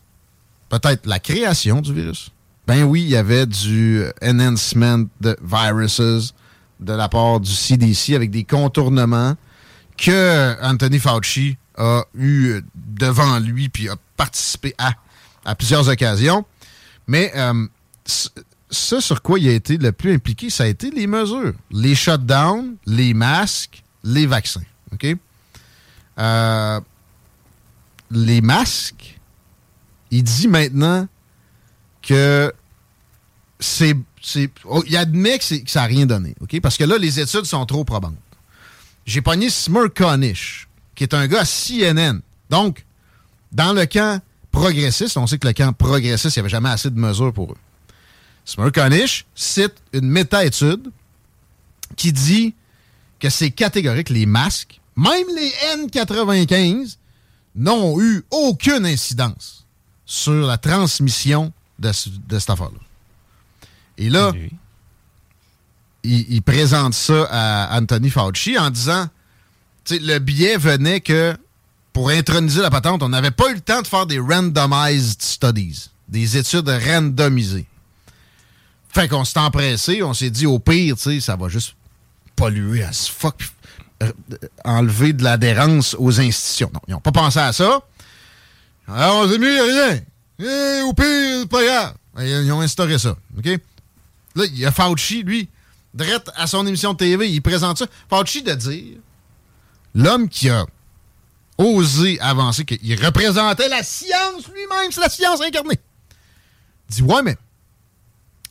peut-être 0.68 1.06
la 1.06 1.18
création 1.18 1.80
du 1.80 1.94
virus. 1.94 2.30
Ben 2.66 2.82
oui, 2.82 3.02
il 3.02 3.08
y 3.08 3.16
avait 3.16 3.46
du 3.46 4.02
enhancement 4.22 5.04
de 5.20 5.36
viruses 5.42 6.34
de 6.80 6.92
la 6.92 7.08
part 7.08 7.40
du 7.40 7.52
CDC 7.52 8.14
avec 8.14 8.30
des 8.30 8.44
contournements 8.44 9.34
que 9.96 10.56
Anthony 10.62 10.98
Fauci 10.98 11.56
a 11.78 12.02
eu 12.14 12.60
devant 12.74 13.38
lui 13.38 13.68
puis 13.68 13.88
a 13.88 13.96
participé 14.16 14.74
à 14.78 14.92
à 15.46 15.54
plusieurs 15.54 15.88
occasions. 15.88 16.44
Mais 17.06 17.32
euh, 17.36 17.66
ce 18.70 19.00
sur 19.00 19.22
quoi 19.22 19.38
il 19.38 19.48
a 19.48 19.52
été 19.52 19.76
le 19.76 19.92
plus 19.92 20.14
impliqué, 20.14 20.50
ça 20.50 20.64
a 20.64 20.66
été 20.66 20.90
les 20.90 21.06
mesures. 21.06 21.54
Les 21.70 21.94
shutdowns, 21.94 22.76
les 22.86 23.14
masques, 23.14 23.82
les 24.02 24.26
vaccins. 24.26 24.62
Euh, 26.18 26.80
les 28.10 28.40
masques, 28.40 29.18
il 30.10 30.22
dit 30.22 30.48
maintenant 30.48 31.06
que 32.02 32.52
c'est. 33.60 33.96
oh, 34.64 34.82
il 34.86 34.96
admet 34.96 35.38
que, 35.38 35.44
ça 35.44 35.80
n'a 35.80 35.86
rien 35.86 36.06
donné. 36.06 36.34
Parce 36.62 36.76
que 36.76 36.84
là, 36.84 36.98
les 36.98 37.20
études 37.20 37.44
sont 37.44 37.66
trop 37.66 37.84
probantes. 37.84 38.16
J'ai 39.04 39.20
pogné 39.20 39.50
Smirkonish, 39.50 40.68
qui 40.94 41.04
est 41.04 41.14
un 41.14 41.26
gars 41.28 41.42
à 41.42 41.44
CNN. 41.44 42.20
Donc, 42.50 42.84
dans 43.52 43.72
le 43.72 43.86
camp 43.86 44.20
progressiste, 44.50 45.16
on 45.16 45.26
sait 45.26 45.38
que 45.38 45.46
le 45.46 45.52
camp 45.52 45.72
progressiste, 45.72 46.36
il 46.36 46.38
n'y 46.38 46.40
avait 46.40 46.48
jamais 46.48 46.70
assez 46.70 46.90
de 46.90 46.98
mesures 46.98 47.32
pour 47.32 47.52
eux. 47.52 47.56
Smirkonish 48.46 49.26
cite 49.34 49.74
une 49.92 50.08
méta-étude 50.08 50.90
qui 51.96 52.12
dit 52.12 52.54
que 53.20 53.28
c'est 53.28 53.50
catégorique, 53.50 54.08
les 54.08 54.24
masques, 54.24 54.80
même 54.96 55.26
les 55.34 55.52
N95, 55.76 56.96
n'ont 57.56 58.00
eu 58.00 58.24
aucune 58.30 58.86
incidence 58.86 59.66
sur 60.04 60.46
la 60.46 60.58
transmission 60.58 61.52
de, 61.78 61.90
cette 61.92 62.50
affaire-là. 62.50 62.78
Et 63.98 64.08
là, 64.10 64.32
il, 66.04 66.32
il, 66.32 66.42
présente 66.42 66.94
ça 66.94 67.26
à 67.30 67.78
Anthony 67.78 68.10
Fauci 68.10 68.56
en 68.58 68.70
disant, 68.70 69.08
le 69.90 70.18
biais 70.18 70.56
venait 70.56 71.00
que 71.00 71.36
pour 71.92 72.10
introniser 72.10 72.60
la 72.60 72.70
patente, 72.70 73.02
on 73.02 73.08
n'avait 73.08 73.30
pas 73.30 73.50
eu 73.50 73.54
le 73.54 73.60
temps 73.60 73.82
de 73.82 73.86
faire 73.86 74.06
des 74.06 74.18
randomized 74.18 75.22
studies, 75.22 75.90
des 76.08 76.36
études 76.36 76.68
randomisées. 76.68 77.66
Fait 78.96 79.08
qu'on 79.08 79.26
s'est 79.26 79.38
empressé, 79.38 80.02
on 80.02 80.14
s'est 80.14 80.30
dit 80.30 80.46
au 80.46 80.58
pire, 80.58 80.96
tu 80.96 81.02
sais, 81.02 81.20
ça 81.20 81.36
va 81.36 81.50
juste 81.50 81.74
polluer 82.34 82.82
à 82.82 82.94
ce 82.94 83.12
fuck, 83.12 83.46
euh, 84.02 84.10
enlever 84.64 85.12
de 85.12 85.22
l'adhérence 85.22 85.94
aux 85.98 86.18
institutions. 86.18 86.70
Non, 86.72 86.80
ils 86.88 86.92
n'ont 86.92 87.00
pas 87.00 87.12
pensé 87.12 87.38
à 87.38 87.52
ça. 87.52 87.82
Alors, 88.88 89.16
on 89.16 89.30
s'est 89.30 89.38
mis 89.38 89.60
rien. 89.60 90.00
Eh, 90.38 90.80
au 90.80 90.94
pire, 90.94 91.46
pas 91.46 91.62
grave. 91.62 91.94
Ils 92.20 92.50
ont 92.50 92.62
instauré 92.62 92.98
ça. 92.98 93.14
OK? 93.36 93.44
Là, 93.44 94.44
il 94.46 94.58
y 94.58 94.64
a 94.64 94.72
Fauci, 94.72 95.22
lui, 95.22 95.50
direct 95.92 96.30
à 96.34 96.46
son 96.46 96.66
émission 96.66 96.94
de 96.94 96.96
TV, 96.96 97.28
il 97.28 97.42
présente 97.42 97.76
ça. 97.76 97.86
Fauci 98.08 98.42
de 98.42 98.54
dire 98.54 98.96
l'homme 99.94 100.30
qui 100.30 100.48
a 100.48 100.64
osé 101.58 102.18
avancer, 102.20 102.64
qu'il 102.64 103.04
représentait 103.04 103.68
la 103.68 103.82
science 103.82 104.48
lui-même, 104.54 104.90
c'est 104.90 105.02
la 105.02 105.10
science 105.10 105.42
incarnée. 105.42 105.78
Il 106.88 106.94
dit 106.94 107.02
Ouais, 107.02 107.20
mais 107.22 107.36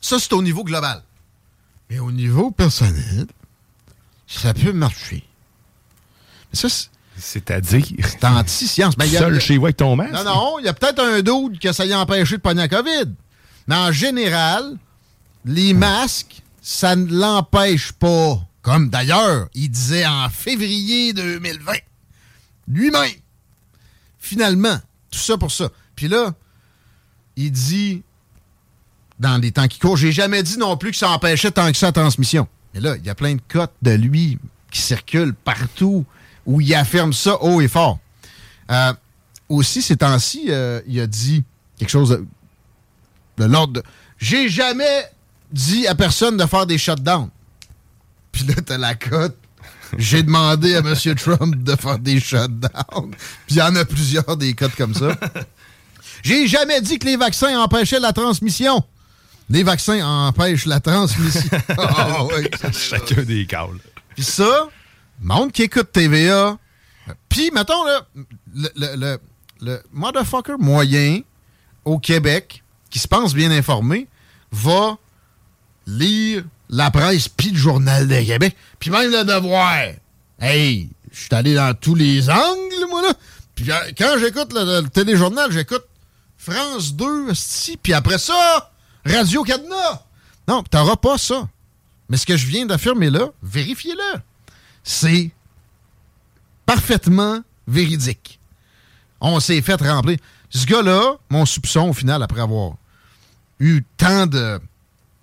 ça, 0.06 0.20
c'est 0.20 0.32
au 0.34 0.42
niveau 0.42 0.62
global. 0.62 1.02
Mais 1.90 1.98
au 1.98 2.12
niveau 2.12 2.52
personnel, 2.52 3.26
ça 4.28 4.54
peut 4.54 4.72
marcher. 4.72 5.24
Mais 6.52 6.58
ça, 6.58 6.68
c'est-à-dire? 7.18 7.84
C'est 8.06 8.24
anti-science. 8.24 8.96
Ben, 8.96 9.08
Seul 9.08 9.40
chez 9.40 9.58
vous 9.58 9.66
avec 9.66 9.78
ton 9.78 9.96
masque? 9.96 10.12
Non, 10.12 10.24
non, 10.24 10.58
il 10.60 10.66
y 10.66 10.68
a 10.68 10.74
peut-être 10.74 11.02
un 11.02 11.22
doute 11.22 11.58
que 11.58 11.72
ça 11.72 11.84
y 11.84 11.92
a 11.92 11.98
empêché 11.98 12.36
de 12.36 12.40
pogner 12.40 12.60
la 12.60 12.68
COVID. 12.68 13.14
Mais 13.66 13.74
en 13.74 13.90
général, 13.90 14.78
les 15.44 15.74
masques, 15.74 16.42
ça 16.62 16.94
ne 16.94 17.12
l'empêche 17.12 17.90
pas. 17.90 18.40
Comme 18.62 18.90
d'ailleurs, 18.90 19.48
il 19.54 19.70
disait 19.70 20.06
en 20.06 20.28
février 20.28 21.14
2020. 21.14 21.72
Lui-même. 22.68 23.10
Finalement, 24.20 24.78
tout 25.10 25.18
ça 25.18 25.36
pour 25.36 25.50
ça. 25.50 25.68
Puis 25.96 26.06
là, 26.06 26.32
il 27.34 27.50
dit 27.50 28.02
dans 29.18 29.38
les 29.38 29.52
temps 29.52 29.68
qui 29.68 29.78
courent. 29.78 29.96
J'ai 29.96 30.12
jamais 30.12 30.42
dit 30.42 30.58
non 30.58 30.76
plus 30.76 30.90
que 30.90 30.96
ça 30.96 31.10
empêchait 31.10 31.50
tant 31.50 31.70
que 31.70 31.76
ça 31.76 31.86
la 31.86 31.92
transmission. 31.92 32.46
Mais 32.74 32.80
là, 32.80 32.96
il 32.96 33.04
y 33.04 33.10
a 33.10 33.14
plein 33.14 33.34
de 33.34 33.40
cotes 33.48 33.72
de 33.82 33.92
lui 33.92 34.38
qui 34.70 34.80
circulent 34.80 35.34
partout 35.34 36.04
où 36.44 36.60
il 36.60 36.74
affirme 36.74 37.12
ça 37.12 37.42
haut 37.42 37.60
et 37.60 37.68
fort. 37.68 37.98
Euh, 38.70 38.92
aussi, 39.48 39.82
ces 39.82 39.96
temps-ci, 39.96 40.46
euh, 40.48 40.80
il 40.86 41.00
a 41.00 41.06
dit 41.06 41.44
quelque 41.78 41.90
chose 41.90 42.24
de, 43.38 43.44
l'ordre 43.44 43.74
de 43.74 43.82
J'ai 44.18 44.48
jamais 44.48 45.06
dit 45.52 45.86
à 45.86 45.94
personne 45.94 46.36
de 46.36 46.46
faire 46.46 46.66
des 46.66 46.78
shutdowns. 46.78 47.30
Puis 48.32 48.44
là, 48.44 48.54
t'as 48.64 48.78
la 48.78 48.94
cote. 48.94 49.36
J'ai 49.96 50.22
demandé 50.22 50.74
à 50.74 50.80
M. 50.80 50.94
Trump 51.16 51.62
de 51.62 51.76
faire 51.76 51.98
des 51.98 52.20
shutdowns. 52.20 53.12
Puis 53.46 53.56
il 53.56 53.56
y 53.56 53.62
en 53.62 53.74
a 53.76 53.84
plusieurs 53.84 54.36
des 54.36 54.54
cotes 54.54 54.74
comme 54.74 54.94
ça. 54.94 55.16
J'ai 56.22 56.48
jamais 56.48 56.80
dit 56.80 56.98
que 56.98 57.06
les 57.06 57.16
vaccins 57.16 57.58
empêchaient 57.60 58.00
la 58.00 58.12
transmission. 58.12 58.84
Les 59.48 59.62
vaccins 59.62 60.04
empêchent 60.04 60.66
la 60.66 60.80
transmission. 60.80 61.50
Ah 61.78 62.26
Chacun 62.72 63.22
des 63.22 63.46
cas. 63.46 63.68
Puis 64.14 64.24
ça, 64.24 64.68
monde 65.20 65.52
qui 65.52 65.62
écoute 65.62 65.92
TVA, 65.92 66.58
puis 67.28 67.50
mettons, 67.52 67.84
le, 68.54 68.68
le, 68.76 69.18
le, 69.60 69.82
motherfucker 69.92 70.56
moyen 70.58 71.20
au 71.84 71.98
Québec, 71.98 72.62
qui 72.90 72.98
se 72.98 73.06
pense 73.06 73.34
bien 73.34 73.50
informé, 73.50 74.08
va 74.50 74.96
lire 75.86 76.44
la 76.68 76.90
presse 76.90 77.28
puis 77.28 77.50
le 77.50 77.58
journal 77.58 78.08
de 78.08 78.20
Québec, 78.24 78.56
puis 78.78 78.90
même 78.90 79.10
le 79.10 79.24
devoir. 79.24 79.78
Hey, 80.40 80.88
je 81.12 81.20
suis 81.20 81.34
allé 81.34 81.54
dans 81.54 81.74
tous 81.74 81.94
les 81.94 82.28
angles, 82.28 82.86
moi, 82.90 83.02
là. 83.02 83.14
Puis 83.54 83.70
euh, 83.70 83.74
quand 83.96 84.16
j'écoute 84.20 84.52
le, 84.52 84.82
téléjournal, 84.88 85.50
j'écoute 85.50 85.84
France 86.36 86.94
2, 86.94 87.32
puis 87.82 87.94
après 87.94 88.18
ça, 88.18 88.72
Radio 89.06 89.42
Cadena. 89.44 90.02
Non, 90.48 90.62
t'auras 90.62 90.96
pas 90.96 91.18
ça. 91.18 91.48
Mais 92.08 92.16
ce 92.16 92.26
que 92.26 92.36
je 92.36 92.46
viens 92.46 92.66
d'affirmer 92.66 93.10
là, 93.10 93.28
vérifiez-le. 93.42 94.20
C'est 94.82 95.30
parfaitement 96.64 97.40
véridique. 97.66 98.38
On 99.20 99.40
s'est 99.40 99.62
fait 99.62 99.80
remplir. 99.80 100.18
Ce 100.50 100.66
gars-là, 100.66 101.16
mon 101.30 101.46
soupçon 101.46 101.88
au 101.88 101.92
final, 101.92 102.22
après 102.22 102.40
avoir 102.40 102.74
eu 103.58 103.82
tant 103.96 104.26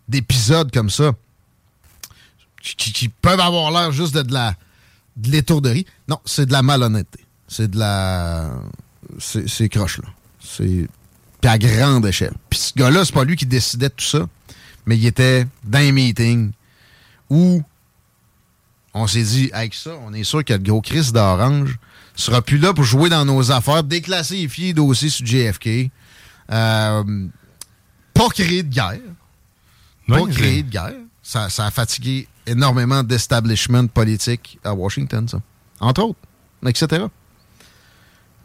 d'épisodes 0.08 0.72
comme 0.72 0.90
ça, 0.90 1.12
qui, 2.62 3.10
peuvent 3.10 3.40
avoir 3.40 3.72
l'air 3.72 3.92
juste 3.92 4.16
de, 4.16 4.22
de 4.22 4.38
de 5.18 5.30
l'étourderie. 5.30 5.86
Non, 6.08 6.20
c'est 6.26 6.46
de 6.46 6.52
la 6.52 6.62
malhonnêteté. 6.62 7.26
C'est 7.48 7.70
de 7.70 7.78
la. 7.78 8.52
C'est 9.20 9.70
croche, 9.70 10.00
là. 10.00 10.10
C'est 10.40 10.88
puis 11.44 11.50
à 11.50 11.58
grande 11.58 12.06
échelle. 12.06 12.34
Puis 12.50 12.58
ce 12.58 12.74
gars-là, 12.74 13.04
c'est 13.04 13.14
pas 13.14 13.26
lui 13.26 13.36
qui 13.36 13.46
décidait 13.46 13.90
de 13.90 13.94
tout 13.94 14.06
ça, 14.06 14.28
mais 14.86 14.96
il 14.96 15.06
était 15.06 15.46
dans 15.66 15.80
un 15.80 15.92
meeting 15.92 16.54
où 17.30 17.62
on 18.94 19.08
s'est 19.08 19.24
dit, 19.24 19.50
avec 19.52 19.74
ça, 19.74 19.92
on 20.06 20.14
est 20.14 20.24
sûr 20.24 20.46
que 20.46 20.54
le 20.54 20.60
gros 20.60 20.80
Chris 20.80 21.12
d'Orange 21.12 21.78
sera 22.16 22.42
plus 22.42 22.60
là 22.60 22.74
pour 22.74 22.86
jouer 22.86 23.10
dans 23.10 23.26
nos 23.26 23.52
affaires, 23.52 23.84
déclassifier 23.84 24.74
dossier 24.74 25.10
sur 25.10 25.26
JFK, 25.26 25.92
euh, 26.50 27.28
pas 28.14 28.30
créer 28.30 28.64
de 28.64 28.74
guerre. 28.74 29.00
pas 30.08 30.26
créer 30.28 30.64
de 30.64 30.70
guerre. 30.70 30.96
Ça, 31.22 31.50
ça 31.50 31.66
a 31.66 31.72
fatigué 31.72 32.26
énormément 32.46 33.04
d'establishment 33.04 33.88
politique 33.88 34.60
à 34.64 34.74
Washington, 34.74 35.28
ça. 35.28 35.42
Entre 35.82 36.04
autres, 36.04 36.20
etc. 36.66 37.08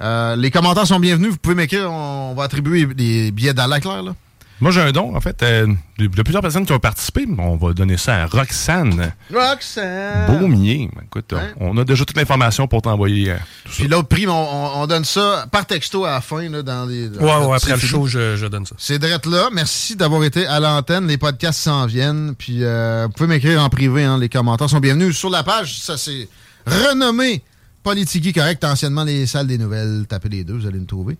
Euh, 0.00 0.36
les 0.36 0.50
commentaires 0.50 0.86
sont 0.86 1.00
bienvenus. 1.00 1.30
Vous 1.30 1.38
pouvez 1.38 1.54
m'écrire. 1.54 1.90
On 1.90 2.34
va 2.34 2.44
attribuer 2.44 2.86
des 2.86 3.30
billets 3.30 3.54
d'Alain 3.54 3.80
Claire, 3.80 4.02
là. 4.02 4.14
Moi, 4.60 4.72
j'ai 4.72 4.80
un 4.80 4.90
don, 4.90 5.14
en 5.14 5.20
fait. 5.20 5.40
Euh, 5.44 5.68
il 5.98 6.06
y 6.06 6.20
a 6.20 6.24
plusieurs 6.24 6.42
personnes 6.42 6.66
qui 6.66 6.72
ont 6.72 6.80
participé. 6.80 7.28
On 7.38 7.54
va 7.54 7.72
donner 7.72 7.96
ça 7.96 8.22
à 8.22 8.26
Roxane. 8.26 9.12
Roxane! 9.32 10.26
Beaumier. 10.26 10.90
Écoute, 11.04 11.32
on 11.60 11.78
a 11.78 11.84
déjà 11.84 12.04
toute 12.04 12.16
l'information 12.16 12.66
pour 12.66 12.82
t'envoyer 12.82 13.30
euh, 13.30 13.36
tout 13.64 13.70
Puis 13.76 13.86
l'autre 13.86 14.08
prix, 14.08 14.26
on, 14.26 14.86
donne 14.88 15.04
ça 15.04 15.46
par 15.52 15.64
texto 15.64 16.04
à 16.04 16.10
la 16.10 16.20
fin, 16.20 16.48
là, 16.48 16.62
dans 16.62 16.86
les... 16.86 17.08
ouais, 17.08 17.46
ouais, 17.46 17.56
après 17.56 17.72
le 17.74 17.78
show, 17.78 18.08
je, 18.08 18.46
donne 18.46 18.66
ça. 18.66 18.74
C'est 18.78 18.98
direct 18.98 19.26
là. 19.26 19.48
Merci 19.52 19.94
d'avoir 19.94 20.24
été 20.24 20.44
à 20.44 20.58
l'antenne. 20.58 21.06
Les 21.06 21.18
podcasts 21.18 21.60
s'en 21.60 21.86
viennent. 21.86 22.34
Puis 22.36 22.64
vous 22.64 23.08
pouvez 23.10 23.28
m'écrire 23.28 23.62
en 23.62 23.68
privé. 23.68 24.02
Hein. 24.02 24.18
les 24.18 24.28
commentaires 24.28 24.68
sont 24.68 24.80
bienvenus. 24.80 25.16
Sur 25.16 25.30
la 25.30 25.44
page, 25.44 25.78
ça 25.78 25.96
c'est 25.96 26.28
renommé 26.66 27.44
Politiki 27.82 28.32
correct, 28.32 28.64
anciennement 28.64 29.04
les 29.04 29.26
salles 29.26 29.46
des 29.46 29.58
nouvelles. 29.58 30.04
Tapez 30.08 30.28
les 30.28 30.44
deux, 30.44 30.54
vous 30.54 30.66
allez 30.66 30.78
nous 30.78 30.84
trouver. 30.84 31.16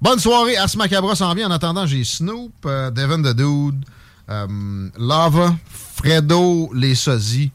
Bonne 0.00 0.18
soirée, 0.18 0.56
Ars 0.56 0.76
Macabra 0.76 1.14
s'en 1.16 1.34
vient. 1.34 1.48
En 1.48 1.52
attendant, 1.52 1.86
j'ai 1.86 2.04
Snoop, 2.04 2.52
euh, 2.66 2.90
Devin 2.90 3.20
the 3.20 3.34
Dude, 3.36 3.84
euh, 4.30 4.88
Lava, 4.98 5.56
Fredo, 5.68 6.70
les 6.74 6.94
sosies. 6.94 7.50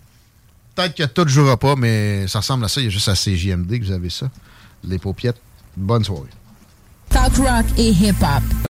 Peut-être 0.75 0.95
que 0.95 1.03
tout 1.03 1.23
ne 1.23 1.29
jouera 1.29 1.57
pas, 1.57 1.75
mais 1.75 2.27
ça 2.27 2.39
ressemble 2.39 2.65
à 2.65 2.67
ça. 2.67 2.81
Il 2.81 2.85
y 2.85 2.87
a 2.87 2.89
juste 2.89 3.07
à 3.07 3.15
CJMD 3.15 3.79
que 3.79 3.85
vous 3.85 3.91
avez 3.91 4.09
ça. 4.09 4.29
Les 4.83 4.97
paupiettes. 4.97 5.39
Bonne 5.77 6.03
soirée. 6.03 6.29
Talk 7.09 7.35
rock 7.37 7.65
et 7.77 7.91
hip-hop. 7.91 8.72